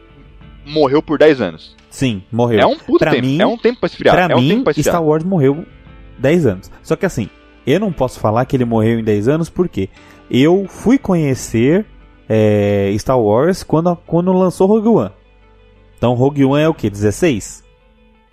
morreu 0.66 1.02
por 1.02 1.18
10 1.18 1.42
anos. 1.42 1.76
Sim, 1.90 2.24
morreu. 2.32 2.60
É 2.60 2.66
um 2.66 2.78
puto 2.78 3.00
Pra 3.00 3.12
tempo. 3.12 3.26
mim- 3.26 3.42
é 3.42 3.46
um 3.46 3.58
tempo 3.58 3.80
pra 3.80 3.88
esfriar. 3.88 4.16
Pra 4.16 4.34
é 4.34 4.36
um 4.36 4.42
mim, 4.42 4.50
tempo 4.50 4.64
pra 4.66 4.72
esfriar. 4.72 4.96
Star 4.96 5.04
Wars 5.04 5.24
morreu 5.24 5.66
10 6.20 6.46
anos. 6.46 6.72
Só 6.84 6.96
que 6.96 7.06
assim, 7.06 7.30
eu 7.66 7.80
não 7.80 7.92
posso 7.92 8.20
falar 8.20 8.46
que 8.46 8.56
ele 8.56 8.66
morreu 8.66 9.00
em 9.00 9.04
10 9.04 9.28
anos 9.28 9.50
porque 9.50 9.90
eu 10.30 10.66
fui 10.68 10.98
conhecer 10.98 11.86
é, 12.28 12.94
Star 12.98 13.20
Wars 13.20 13.64
quando, 13.64 13.96
quando 14.06 14.34
lançou 14.34 14.68
Rogue 14.68 14.88
One. 14.90 15.12
Então 15.98 16.14
Rogue 16.16 16.44
One 16.44 16.64
é 16.64 16.68
o 16.68 16.74
que? 16.74 16.90
16? 16.90 17.64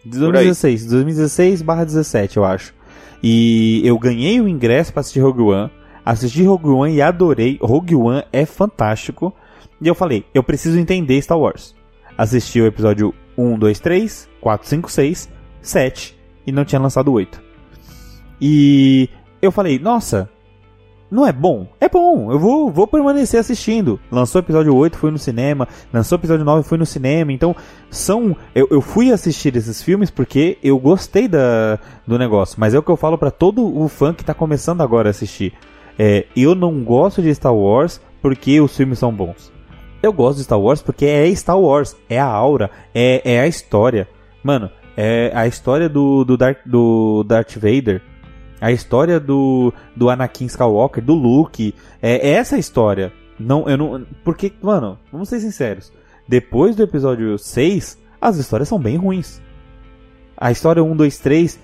Por 0.03 0.15
aí. 0.19 0.19
2016, 0.21 0.87
2016 0.87 1.63
barra 1.63 1.85
17, 1.85 2.37
eu 2.39 2.45
acho. 2.45 2.75
E 3.23 3.81
eu 3.87 3.97
ganhei 3.99 4.41
o 4.41 4.49
ingresso 4.49 4.93
pra 4.93 5.01
assistir 5.01 5.21
Rogue 5.21 5.43
One. 5.43 5.71
Assisti 6.05 6.43
Rogue 6.43 6.69
One 6.71 6.95
e 6.95 7.01
adorei. 7.01 7.57
Rogue 7.63 7.95
One 7.95 8.25
é 8.33 8.45
fantástico. 8.45 9.33
E 9.81 9.87
eu 9.87 9.95
falei, 9.95 10.25
eu 10.35 10.43
preciso 10.43 10.77
entender 10.79 11.23
Star 11.23 11.39
Wars. 11.39 11.75
Assisti 12.23 12.61
o 12.61 12.67
episódio 12.67 13.13
1, 13.37 13.59
2, 13.59 13.81
3, 13.81 14.29
4, 14.41 14.69
5, 14.69 14.93
6, 14.93 15.29
7 15.61 16.17
e 16.47 16.53
não 16.53 16.65
tinha 16.65 16.81
lançado 16.81 17.09
o 17.09 17.15
8. 17.15 17.43
E 18.41 19.11
eu 19.43 19.51
falei, 19.51 19.77
nossa, 19.81 20.31
não 21.11 21.27
é 21.27 21.33
bom? 21.33 21.67
É 21.81 21.89
bom, 21.89 22.31
eu 22.31 22.39
vou, 22.39 22.71
vou 22.71 22.87
permanecer 22.87 23.41
assistindo. 23.41 23.99
Lançou 24.09 24.41
o 24.41 24.45
episódio 24.45 24.73
8, 24.73 24.97
fui 24.97 25.11
no 25.11 25.19
cinema. 25.19 25.67
Lançou 25.93 26.17
o 26.17 26.21
episódio 26.21 26.45
9, 26.45 26.63
fui 26.63 26.79
no 26.79 26.87
cinema. 26.87 27.33
Então, 27.33 27.57
são. 27.91 28.37
Eu, 28.55 28.69
eu 28.71 28.81
fui 28.81 29.11
assistir 29.11 29.57
esses 29.57 29.83
filmes 29.83 30.09
porque 30.09 30.59
eu 30.63 30.79
gostei 30.79 31.27
da, 31.27 31.81
do 32.07 32.17
negócio. 32.17 32.55
Mas 32.57 32.73
é 32.73 32.79
o 32.79 32.85
que 32.85 32.91
eu 32.91 32.97
falo 32.97 33.19
pra 33.19 33.33
todo 33.33 33.67
o 33.77 33.89
fã 33.89 34.15
que 34.15 34.25
tá 34.25 34.33
começando 34.33 34.81
agora 34.81 35.09
a 35.09 35.11
assistir. 35.11 35.55
É, 35.99 36.25
eu 36.37 36.55
não 36.55 36.85
gosto 36.85 37.21
de 37.21 37.35
Star 37.35 37.53
Wars 37.53 38.01
porque 38.23 38.61
os 38.61 38.77
filmes 38.77 39.01
são 39.01 39.13
bons. 39.13 39.52
Eu 40.03 40.13
gosto 40.13 40.39
de 40.39 40.45
Star 40.45 40.61
Wars 40.61 40.83
porque 40.83 41.07
é 41.07 41.33
Star 41.35 41.59
Wars, 41.59 41.97
é 42.09 42.19
a 42.19 42.27
aura, 42.27 42.71
é, 42.93 43.35
é 43.35 43.41
a 43.41 43.47
história. 43.47 44.09
Mano, 44.43 44.69
é 44.97 45.31
a 45.33 45.47
história 45.47 45.89
do, 45.89 46.25
do, 46.25 46.37
Darth, 46.37 46.59
do 46.67 47.23
Darth 47.23 47.55
Vader, 47.55 48.03
a 48.61 48.73
história 48.73 49.21
do, 49.21 49.73
do 49.95 50.11
Anakin 50.11 50.47
Skywalker, 50.47 51.03
do 51.03 51.15
Luke, 51.15 51.75
é, 52.01 52.31
é 52.31 52.33
essa 52.33 52.59
história. 52.59 53.13
Não, 53.39 53.69
eu 53.69 53.77
não, 53.77 54.07
porque, 54.25 54.53
mano, 54.61 54.99
vamos 55.11 55.29
ser 55.29 55.41
sinceros. 55.41 55.93
Depois 56.29 56.75
do 56.75 56.83
episódio 56.83 57.39
6, 57.39 57.99
as 58.21 58.37
histórias 58.39 58.69
são 58.69 58.79
bem 58.79 58.97
ruins. 58.97 59.41
A 60.37 60.51
história 60.51 60.83
1, 60.83 60.97
2, 60.97 61.19
3 61.19 61.61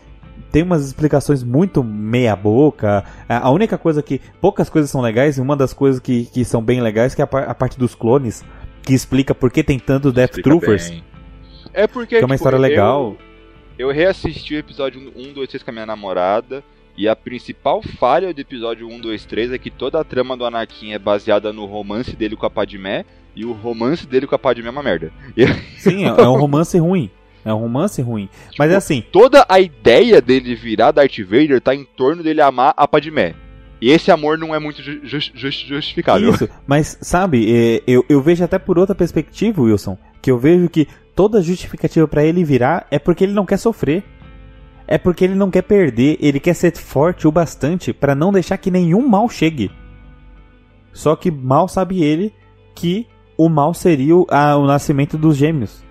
tem 0.51 0.62
umas 0.62 0.85
explicações 0.87 1.42
muito 1.42 1.83
meia 1.85 2.35
boca. 2.37 3.05
A 3.29 3.48
a 3.48 3.51
única 3.51 3.77
coisa 3.79 4.03
que. 4.03 4.20
Poucas 4.40 4.68
coisas 4.70 4.90
são 4.90 5.01
legais, 5.01 5.38
e 5.38 5.40
uma 5.40 5.57
das 5.57 5.72
coisas 5.72 6.01
que, 6.01 6.24
que 6.27 6.44
são 6.44 6.62
bem 6.62 6.81
legais 6.81 7.14
que 7.14 7.22
é 7.22 7.24
a, 7.31 7.38
a 7.38 7.55
parte 7.55 7.79
dos 7.79 7.94
clones, 7.94 8.44
que 8.83 8.94
explica 8.94 9.35
por 9.35 9.51
que 9.51 9.62
tem 9.62 9.79
tanto 9.79 10.12
Death 10.12 10.42
Troopers. 10.42 10.90
bem. 10.90 11.05
É 11.72 11.87
porque. 11.87 12.16
Que 12.16 12.22
é 12.22 12.27
uma 12.27 12.29
tipo, 12.29 12.35
história 12.35 12.57
eu- 12.57 12.61
legal. 12.61 13.16
Eu 13.79 13.92
reassisti 13.92 14.55
o 14.55 14.59
episódio 14.59 15.12
1, 15.14 15.33
2, 15.33 15.48
3 15.48 15.62
com 15.62 15.70
a 15.70 15.72
minha 15.72 15.87
namorada. 15.87 16.64
E 16.96 17.09
a 17.09 17.14
principal 17.14 17.81
falha 17.81 18.35
do 18.35 18.40
episódio 18.40 18.88
1, 18.88 18.98
2, 19.01 19.24
3 19.24 19.53
é 19.53 19.59
que 19.59 19.70
toda 19.70 20.01
a 20.01 20.05
trama 20.05 20.37
do 20.37 20.44
Anakin 20.44 20.92
é 20.92 20.98
baseada 20.98 21.53
no 21.53 21.64
romance 21.64 22.16
dele 22.16 22.35
com 22.35 22.44
a 22.44 22.51
Padmé. 22.51 23.05
E 23.37 23.44
o 23.44 23.53
romance 23.53 24.05
dele 24.05 24.27
com 24.27 24.35
a 24.35 24.38
Padmé 24.38 24.66
é 24.66 24.70
uma 24.72 24.83
merda. 24.83 25.12
Sim, 25.79 26.07
é, 26.07 26.09
é 26.09 26.29
um 26.29 26.37
romance 26.37 26.77
ruim. 26.77 27.09
É 27.48 27.54
um 27.54 27.58
romance 27.58 28.00
ruim. 28.02 28.28
Mas 28.58 28.70
é 28.70 28.76
assim, 28.76 29.02
toda 29.12 29.44
a 29.48 29.58
ideia 29.61 30.20
dele 30.20 30.54
virar 30.54 30.92
Darth 30.92 31.18
Vader 31.20 31.61
tá 31.61 31.74
em 31.74 31.84
torno 31.84 32.22
dele 32.22 32.40
amar 32.40 32.74
a 32.76 32.87
Padmé. 32.87 33.34
E 33.80 33.90
esse 33.90 34.11
amor 34.11 34.37
não 34.37 34.54
é 34.54 34.58
muito 34.58 34.82
ju- 34.82 35.00
ju- 35.04 35.18
ju- 35.34 35.50
justificável. 35.50 36.30
Isso, 36.30 36.48
mas 36.66 36.98
sabe, 37.00 37.46
é, 37.54 37.82
eu, 37.87 38.04
eu 38.08 38.20
vejo 38.20 38.42
até 38.44 38.58
por 38.58 38.76
outra 38.78 38.94
perspectiva, 38.94 39.62
Wilson, 39.62 39.96
que 40.20 40.30
eu 40.30 40.37
vejo 40.38 40.68
que 40.68 40.87
toda 41.14 41.40
justificativa 41.40 42.06
pra 42.08 42.24
ele 42.24 42.42
virar 42.44 42.87
é 42.90 42.98
porque 42.98 43.22
ele 43.24 43.32
não 43.32 43.46
quer 43.46 43.56
sofrer. 43.56 44.02
É 44.90 44.96
porque 44.98 45.22
ele 45.24 45.34
não 45.34 45.50
quer 45.50 45.62
perder, 45.62 46.16
ele 46.18 46.40
quer 46.40 46.54
ser 46.54 46.74
forte 46.76 47.28
o 47.28 47.30
bastante 47.32 47.92
pra 47.92 48.14
não 48.14 48.32
deixar 48.32 48.56
que 48.56 48.70
nenhum 48.70 49.06
mal 49.06 49.28
chegue. 49.28 49.70
Só 50.92 51.14
que 51.14 51.30
mal 51.30 51.68
sabe 51.68 52.02
ele 52.02 52.32
que 52.74 53.06
o 53.37 53.48
mal 53.48 53.74
seria 53.74 54.16
o, 54.16 54.26
a- 54.30 54.56
o 54.56 54.66
nascimento 54.66 55.16
dos 55.16 55.37
gêmeos. 55.37 55.84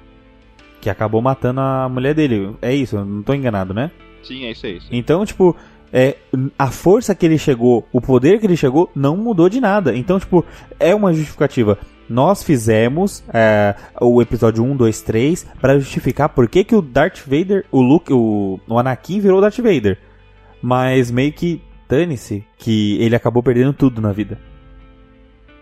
Que 0.87 0.91
acabou 0.91 1.21
matando 1.21 1.59
a 1.59 1.89
mulher 1.89 2.13
dele. 2.13 2.55
É 2.61 2.73
isso, 2.73 2.95
não 3.03 3.21
tô 3.21 3.33
enganado, 3.33 3.73
né? 3.73 3.91
Sim, 4.23 4.45
é 4.45 4.51
isso 4.51 4.65
aí. 4.65 4.79
sim. 4.79 4.87
Então, 4.89 5.25
tipo, 5.25 5.53
é, 5.91 6.15
a 6.57 6.71
força 6.71 7.13
que 7.13 7.25
ele 7.25 7.37
chegou, 7.37 7.85
o 7.91 7.99
poder 7.99 8.39
que 8.39 8.45
ele 8.45 8.55
chegou, 8.55 8.89
não 8.95 9.17
mudou 9.17 9.49
de 9.49 9.59
nada. 9.59 9.93
Então, 9.93 10.17
tipo, 10.17 10.45
é 10.79 10.95
uma 10.95 11.11
justificativa. 11.11 11.77
Nós 12.09 12.41
fizemos 12.41 13.21
é, 13.33 13.75
o 13.99 14.21
episódio 14.21 14.63
1, 14.63 14.77
2, 14.77 15.01
3 15.01 15.47
para 15.59 15.77
justificar 15.77 16.29
por 16.29 16.47
que, 16.47 16.63
que 16.63 16.73
o 16.73 16.81
Darth 16.81 17.19
Vader, 17.27 17.65
o 17.69 17.81
Luke, 17.81 18.13
o, 18.13 18.57
o 18.65 18.79
Anakin 18.79 19.19
virou 19.19 19.41
Darth 19.41 19.57
Vader. 19.57 19.97
Mas 20.61 21.11
meio 21.11 21.33
que 21.33 21.61
dane-se 21.89 22.45
que 22.57 22.97
ele 23.01 23.13
acabou 23.13 23.43
perdendo 23.43 23.73
tudo 23.73 24.01
na 24.01 24.13
vida. 24.13 24.39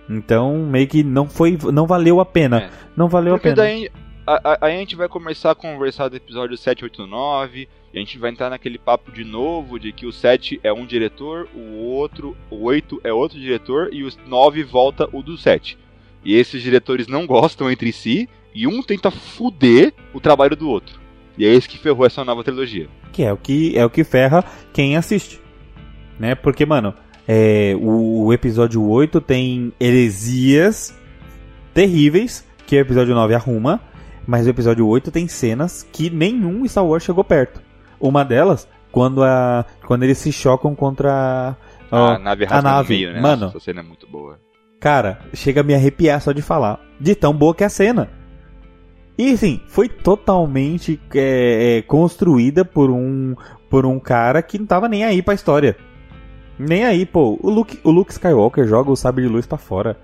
Então, 0.07 0.55
meio 0.67 0.87
que 0.87 1.03
não 1.03 1.27
foi, 1.27 1.57
não 1.73 1.87
valeu 1.87 2.19
a 2.19 2.25
pena. 2.25 2.59
É. 2.59 2.69
Não 2.95 3.09
valeu 3.09 3.33
Porque 3.33 3.49
a 3.49 3.55
pena. 3.55 3.63
daí 3.67 3.89
Aí 4.27 4.73
a, 4.73 4.79
gente 4.79 4.95
vai 4.95 5.07
começar 5.07 5.51
a 5.51 5.55
conversar 5.55 6.07
do 6.07 6.15
episódio 6.15 6.57
7, 6.57 6.83
8, 6.83 7.05
9. 7.05 7.69
E 7.93 7.97
a 7.97 7.99
gente 7.99 8.17
vai 8.17 8.31
entrar 8.31 8.49
naquele 8.49 8.77
papo 8.77 9.11
de 9.11 9.23
novo 9.23 9.79
de 9.79 9.91
que 9.91 10.05
o 10.05 10.11
7 10.11 10.59
é 10.63 10.73
um 10.73 10.85
diretor, 10.85 11.47
o 11.55 11.83
outro, 11.83 12.35
o 12.49 12.63
8 12.63 13.01
é 13.03 13.13
outro 13.13 13.39
diretor 13.39 13.89
e 13.93 14.03
o 14.03 14.09
9 14.27 14.63
volta 14.63 15.07
o 15.13 15.21
do 15.21 15.37
7. 15.37 15.77
E 16.23 16.35
esses 16.35 16.61
diretores 16.61 17.07
não 17.07 17.27
gostam 17.27 17.71
entre 17.71 17.91
si 17.93 18.27
e 18.53 18.65
um 18.65 18.81
tenta 18.81 19.11
fuder 19.11 19.93
o 20.13 20.19
trabalho 20.19 20.55
do 20.55 20.69
outro. 20.69 20.99
E 21.37 21.45
é 21.45 21.53
isso 21.53 21.69
que 21.69 21.77
ferrou 21.77 22.05
essa 22.05 22.25
nova 22.25 22.43
trilogia. 22.43 22.87
Que 23.13 23.23
é 23.23 23.31
o 23.31 23.37
que 23.37 23.77
é 23.77 23.85
o 23.85 23.89
que 23.89 24.03
ferra 24.03 24.43
quem 24.73 24.97
assiste. 24.97 25.39
Né? 26.19 26.33
Porque, 26.33 26.65
mano, 26.65 26.93
é, 27.27 27.75
o, 27.79 28.25
o 28.25 28.33
episódio 28.33 28.83
8 28.83 29.21
tem 29.21 29.71
heresias 29.79 30.97
terríveis 31.73 32.45
que 32.65 32.75
o 32.75 32.79
episódio 32.79 33.13
9 33.13 33.35
arruma, 33.35 33.81
mas 34.25 34.47
o 34.47 34.49
episódio 34.49 34.87
8 34.87 35.11
tem 35.11 35.27
cenas 35.27 35.87
que 35.91 36.09
nenhum 36.09 36.67
Star 36.67 36.85
Wars 36.85 37.03
chegou 37.03 37.23
perto. 37.23 37.61
Uma 37.99 38.23
delas, 38.23 38.67
quando, 38.91 39.23
a, 39.23 39.65
quando 39.85 40.03
eles 40.03 40.17
se 40.17 40.31
chocam 40.31 40.75
contra 40.75 41.55
a, 41.91 42.13
a 42.15 42.19
nave, 42.19 42.45
a 42.49 42.61
nave. 42.61 42.95
Meio, 42.95 43.13
né? 43.13 43.21
Mano, 43.21 43.47
essa 43.47 43.59
cena 43.59 43.81
é 43.81 43.83
muito 43.83 44.07
boa. 44.07 44.39
Cara, 44.79 45.19
chega 45.33 45.61
a 45.61 45.63
me 45.63 45.73
arrepiar 45.73 46.21
só 46.21 46.31
de 46.31 46.41
falar. 46.41 46.79
De 46.99 47.15
tão 47.15 47.33
boa 47.33 47.55
que 47.55 47.63
é 47.63 47.67
a 47.67 47.69
cena. 47.69 48.09
E 49.17 49.35
sim, 49.37 49.61
foi 49.67 49.87
totalmente 49.87 50.99
é, 51.13 51.77
é, 51.77 51.81
construída 51.83 52.65
por 52.65 52.89
um, 52.89 53.35
por 53.69 53.85
um 53.85 53.99
cara 53.99 54.41
que 54.41 54.59
não 54.59 54.65
tava 54.65 54.89
nem 54.89 55.03
aí 55.05 55.21
pra 55.21 55.33
história. 55.33 55.77
Nem 56.59 56.85
aí, 56.85 57.05
pô. 57.05 57.39
O 57.41 57.49
Luke, 57.49 57.79
o 57.83 57.91
Luke 57.91 58.11
Skywalker 58.11 58.67
joga 58.67 58.91
o 58.91 58.95
sabre 58.95 59.23
de 59.23 59.29
luz 59.29 59.45
para 59.45 59.57
fora. 59.57 59.97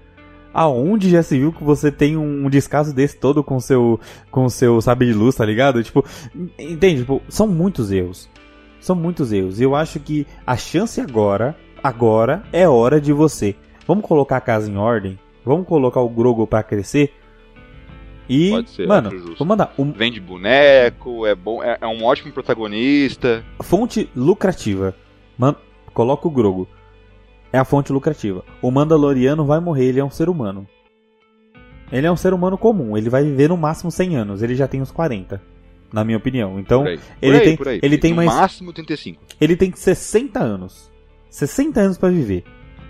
Aonde 0.54 1.10
já 1.10 1.24
se 1.24 1.38
viu 1.38 1.54
que 1.54 1.64
você 1.64 1.92
tem 1.92 2.18
um 2.18 2.50
descaso 2.50 2.94
desse 2.94 3.18
todo 3.18 3.44
com 3.44 3.60
seu 3.60 4.00
com 4.30 4.50
seu 4.50 4.82
sabre 4.82 5.08
de 5.08 5.14
luz, 5.14 5.36
tá 5.36 5.46
ligado? 5.46 5.84
Tipo, 5.84 6.06
entende? 6.60 7.02
Tipo, 7.02 7.22
são 7.30 7.48
muitos 7.48 7.92
erros. 7.92 8.30
São 8.80 8.96
muitos 8.96 9.32
erros. 9.32 9.60
E 9.60 9.64
eu 9.64 9.76
acho 9.76 10.00
que 10.00 10.26
a 10.46 10.58
chance 10.58 11.00
agora, 11.00 11.56
agora 11.82 12.44
é 12.52 12.68
hora 12.68 13.00
de 13.00 13.14
você 13.14 13.56
Vamos 13.92 14.06
colocar 14.06 14.38
a 14.38 14.42
casa 14.42 14.72
em 14.72 14.78
ordem? 14.78 15.20
Vamos 15.44 15.68
colocar 15.68 16.00
o 16.00 16.10
Grogo 16.10 16.46
para 16.46 16.64
crescer? 16.64 17.14
E, 18.30 18.52
Pode 18.52 18.70
ser, 18.70 18.88
mano, 18.88 19.10
vamos 19.10 19.40
mandar. 19.42 19.74
Um... 19.78 19.92
Vende 19.92 20.22
boneco, 20.22 21.26
é 21.26 21.36
bom, 21.36 21.62
é, 21.62 21.78
é, 21.82 21.88
um 21.88 22.04
ótimo 22.06 22.32
protagonista. 22.32 23.44
Fonte 23.62 24.10
lucrativa. 24.16 24.96
Man... 25.38 25.56
Coloca 25.94 26.26
o 26.26 26.32
Grogo. 26.32 26.70
É 27.52 27.58
a 27.58 27.66
fonte 27.66 27.92
lucrativa. 27.92 28.44
O 28.62 28.72
Mandaloriano 28.72 29.46
vai 29.46 29.60
morrer, 29.60 29.86
ele 29.86 30.00
é 30.00 30.06
um 30.06 30.10
ser 30.10 30.30
humano. 30.30 30.68
Ele 31.92 32.08
é 32.08 32.12
um 32.12 32.16
ser 32.16 32.34
humano 32.34 32.58
comum, 32.58 32.98
ele 32.98 33.10
vai 33.10 33.24
viver 33.24 33.50
no 33.50 33.58
máximo 33.58 33.92
100 33.92 34.16
anos, 34.16 34.42
ele 34.42 34.56
já 34.56 34.66
tem 34.66 34.82
uns 34.82 34.92
40, 34.92 35.42
na 35.92 36.06
minha 36.06 36.18
opinião. 36.18 36.58
Então, 36.58 36.86
ele 37.22 37.38
aí, 37.38 37.58
tem 37.58 37.80
ele 37.82 37.98
tem 37.98 38.12
no 38.12 38.18
mais 38.18 38.30
máximo 38.30 38.72
35. 38.72 39.22
Ele 39.42 39.58
tem 39.58 39.74
60 39.76 40.40
anos. 40.40 40.90
60 41.30 41.80
anos 41.80 41.98
para 41.98 42.10
viver 42.10 42.46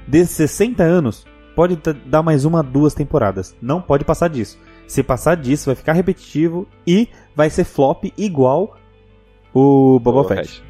desses 0.07 0.35
60 0.35 0.83
anos, 0.83 1.25
pode 1.55 1.77
dar 2.05 2.21
mais 2.21 2.45
uma, 2.45 2.61
duas 2.61 2.93
temporadas. 2.93 3.55
Não 3.61 3.81
pode 3.81 4.03
passar 4.03 4.29
disso. 4.29 4.59
Se 4.87 5.01
passar 5.01 5.35
disso, 5.35 5.67
vai 5.67 5.75
ficar 5.75 5.93
repetitivo 5.93 6.67
e 6.85 7.07
vai 7.35 7.49
ser 7.49 7.63
flop 7.63 8.05
igual 8.17 8.77
o 9.53 9.99
Boba 9.99 10.27
Fett. 10.27 10.61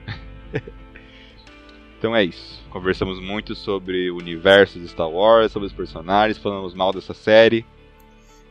Então 2.02 2.16
é 2.16 2.24
isso. 2.24 2.60
Conversamos 2.72 3.22
muito 3.22 3.54
sobre 3.54 4.10
o 4.10 4.18
universo 4.18 4.80
de 4.80 4.88
Star 4.88 5.10
Wars, 5.10 5.52
sobre 5.52 5.68
os 5.68 5.74
personagens, 5.74 6.40
falamos 6.40 6.74
mal 6.74 6.92
dessa 6.92 7.14
série. 7.14 7.64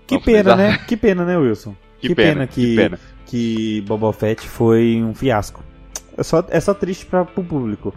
Que 0.06 0.14
Vamos 0.14 0.24
pena, 0.24 0.54
né? 0.54 0.78
Que 0.86 0.96
pena, 0.96 1.24
né, 1.24 1.36
Wilson? 1.36 1.74
Que, 2.00 2.08
que 2.08 2.14
pena, 2.14 2.32
pena, 2.32 2.46
que, 2.46 2.62
que 2.62 2.76
pena 2.76 2.98
que 3.26 3.84
Boba 3.86 4.10
Fett 4.10 4.48
foi 4.48 5.02
um 5.02 5.14
fiasco. 5.14 5.62
É 6.16 6.22
só, 6.22 6.42
é 6.48 6.58
só 6.58 6.72
triste 6.72 7.04
para 7.04 7.20
o 7.20 7.26
público 7.26 7.94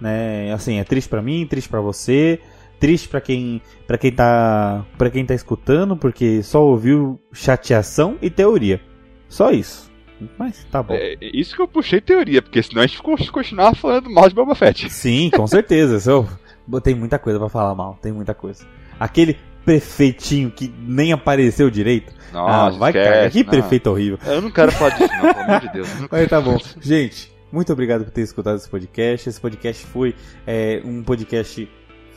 né? 0.00 0.52
Assim, 0.52 0.78
é 0.78 0.84
triste 0.84 1.08
para 1.08 1.22
mim, 1.22 1.46
triste 1.46 1.68
para 1.68 1.80
você, 1.80 2.40
triste 2.78 3.08
para 3.08 3.20
quem 3.20 3.62
para 3.86 3.98
quem 3.98 4.12
tá 4.12 4.84
para 4.98 5.10
quem 5.10 5.24
tá 5.24 5.34
escutando, 5.34 5.96
porque 5.96 6.42
só 6.42 6.62
ouviu 6.62 7.18
chateação 7.32 8.18
e 8.20 8.30
teoria. 8.30 8.80
Só 9.28 9.50
isso. 9.50 9.90
Mas 10.38 10.64
tá 10.70 10.82
bom. 10.82 10.94
É, 10.94 11.16
isso 11.20 11.54
que 11.54 11.62
eu 11.62 11.68
puxei 11.68 12.00
teoria, 12.00 12.40
porque 12.40 12.62
senão 12.62 12.82
a 12.82 12.86
gente 12.86 13.02
continuava 13.30 13.74
falando 13.74 14.10
mal 14.10 14.28
de 14.28 14.34
Boba 14.34 14.54
Fett. 14.54 14.88
Sim, 14.90 15.30
com 15.30 15.46
certeza. 15.46 16.10
eu, 16.10 16.28
tem 16.80 16.94
muita 16.94 17.18
coisa 17.18 17.38
para 17.38 17.48
falar 17.48 17.74
mal, 17.74 17.98
tem 18.00 18.12
muita 18.12 18.34
coisa. 18.34 18.64
Aquele 18.98 19.36
prefeitinho 19.64 20.50
que 20.50 20.72
nem 20.78 21.12
apareceu 21.12 21.70
direito. 21.70 22.12
Nossa, 22.32 22.76
ah, 22.76 22.78
vai 22.78 22.92
cagar. 22.92 23.30
Que 23.30 23.42
não. 23.42 23.50
prefeito 23.50 23.90
horrível. 23.90 24.18
Eu 24.26 24.42
não 24.42 24.50
quero 24.50 24.70
falar 24.72 24.90
disso, 24.90 25.12
não, 25.14 25.32
pelo 25.32 25.44
amor 25.44 25.60
de 25.60 25.72
Deus. 25.72 25.88
Mas 26.10 26.28
tá 26.28 26.40
bom. 26.40 26.58
Gente, 26.80 27.32
muito 27.50 27.72
obrigado 27.72 28.04
por 28.04 28.10
ter 28.10 28.22
escutado 28.22 28.56
esse 28.56 28.68
podcast. 28.68 29.28
Esse 29.28 29.40
podcast 29.40 29.86
foi 29.86 30.14
é, 30.46 30.82
um 30.84 31.02
podcast 31.02 31.68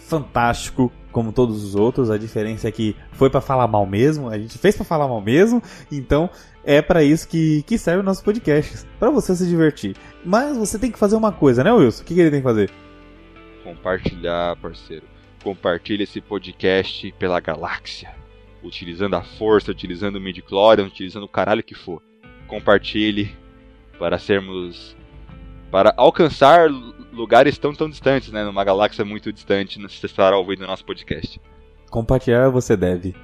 fantástico, 0.08 0.92
como 1.12 1.32
todos 1.32 1.64
os 1.64 1.76
outros. 1.76 2.10
A 2.10 2.18
diferença 2.18 2.68
é 2.68 2.72
que 2.72 2.96
foi 3.12 3.30
para 3.30 3.42
falar 3.42 3.68
mal 3.68 3.86
mesmo. 3.86 4.30
A 4.30 4.38
gente 4.38 4.58
fez 4.58 4.76
para 4.76 4.86
falar 4.86 5.08
mal 5.08 5.22
mesmo. 5.22 5.62
Então 5.92 6.30
é 6.68 6.82
para 6.82 7.02
isso 7.02 7.30
que, 7.30 7.64
que 7.64 7.78
serve 7.78 8.02
o 8.02 8.04
nosso 8.04 8.22
podcast, 8.22 8.86
para 9.00 9.10
você 9.10 9.34
se 9.34 9.48
divertir. 9.48 9.96
Mas 10.26 10.58
você 10.58 10.78
tem 10.78 10.92
que 10.92 11.00
fazer 11.00 11.16
uma 11.16 11.32
coisa, 11.32 11.64
né, 11.64 11.72
Wilson? 11.72 12.04
O 12.04 12.06
que, 12.06 12.14
que 12.14 12.20
ele 12.20 12.30
tem 12.30 12.42
que 12.42 12.48
fazer? 12.48 12.70
Compartilhar, 13.64 14.58
parceiro. 14.58 15.06
Compartilhe 15.42 16.04
esse 16.04 16.20
podcast 16.20 17.10
pela 17.18 17.40
galáxia. 17.40 18.14
Utilizando 18.62 19.16
a 19.16 19.24
força, 19.24 19.72
utilizando 19.72 20.18
o 20.18 20.20
midi 20.20 20.44
utilizando 20.86 21.24
o 21.24 21.30
caralho 21.30 21.64
que 21.64 21.74
for. 21.74 22.02
Compartilhe 22.48 23.34
para 23.98 24.20
sermos 24.20 24.94
para 25.72 25.94
alcançar 25.96 26.70
lugares 27.14 27.58
tão 27.58 27.74
tão 27.74 27.90
distantes, 27.90 28.30
né, 28.30 28.44
numa 28.44 28.64
galáxia 28.64 29.06
muito 29.06 29.32
distante, 29.32 29.76
se 29.76 30.00
você 30.00 30.06
estará 30.06 30.38
ouvindo 30.38 30.66
o 30.66 30.68
nosso 30.68 30.84
podcast. 30.84 31.40
Compartilhar 31.90 32.50
você 32.50 32.76
deve. 32.76 33.16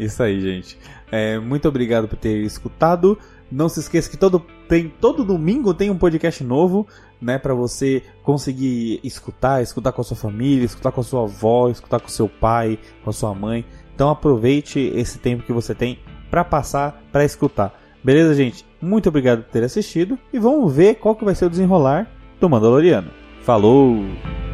Isso 0.00 0.22
aí, 0.22 0.40
gente. 0.40 0.78
É, 1.12 1.38
muito 1.38 1.68
obrigado 1.68 2.08
por 2.08 2.16
ter 2.16 2.38
escutado. 2.38 3.18
Não 3.52 3.68
se 3.68 3.80
esqueça 3.80 4.08
que 4.08 4.16
todo, 4.16 4.44
tem, 4.68 4.88
todo 4.88 5.24
domingo 5.24 5.74
tem 5.74 5.90
um 5.90 5.98
podcast 5.98 6.42
novo, 6.44 6.86
né, 7.20 7.36
para 7.36 7.52
você 7.52 8.02
conseguir 8.22 9.00
escutar, 9.02 9.60
escutar 9.60 9.92
com 9.92 10.00
a 10.00 10.04
sua 10.04 10.16
família, 10.16 10.64
escutar 10.64 10.92
com 10.92 11.00
a 11.00 11.04
sua 11.04 11.24
avó, 11.24 11.68
escutar 11.68 12.00
com 12.00 12.08
seu 12.08 12.28
pai, 12.28 12.78
com 13.02 13.10
a 13.10 13.12
sua 13.12 13.34
mãe. 13.34 13.64
Então 13.94 14.08
aproveite 14.08 14.78
esse 14.94 15.18
tempo 15.18 15.42
que 15.42 15.52
você 15.52 15.74
tem 15.74 15.98
para 16.30 16.44
passar, 16.44 17.02
para 17.10 17.24
escutar. 17.24 17.78
Beleza, 18.02 18.34
gente? 18.34 18.64
Muito 18.80 19.08
obrigado 19.08 19.42
por 19.42 19.50
ter 19.50 19.64
assistido 19.64 20.18
e 20.32 20.38
vamos 20.38 20.72
ver 20.72 20.94
qual 20.94 21.16
que 21.16 21.24
vai 21.24 21.34
ser 21.34 21.46
o 21.46 21.50
desenrolar 21.50 22.08
do 22.40 22.48
Mandaloriano. 22.48 23.10
Falou! 23.42 24.49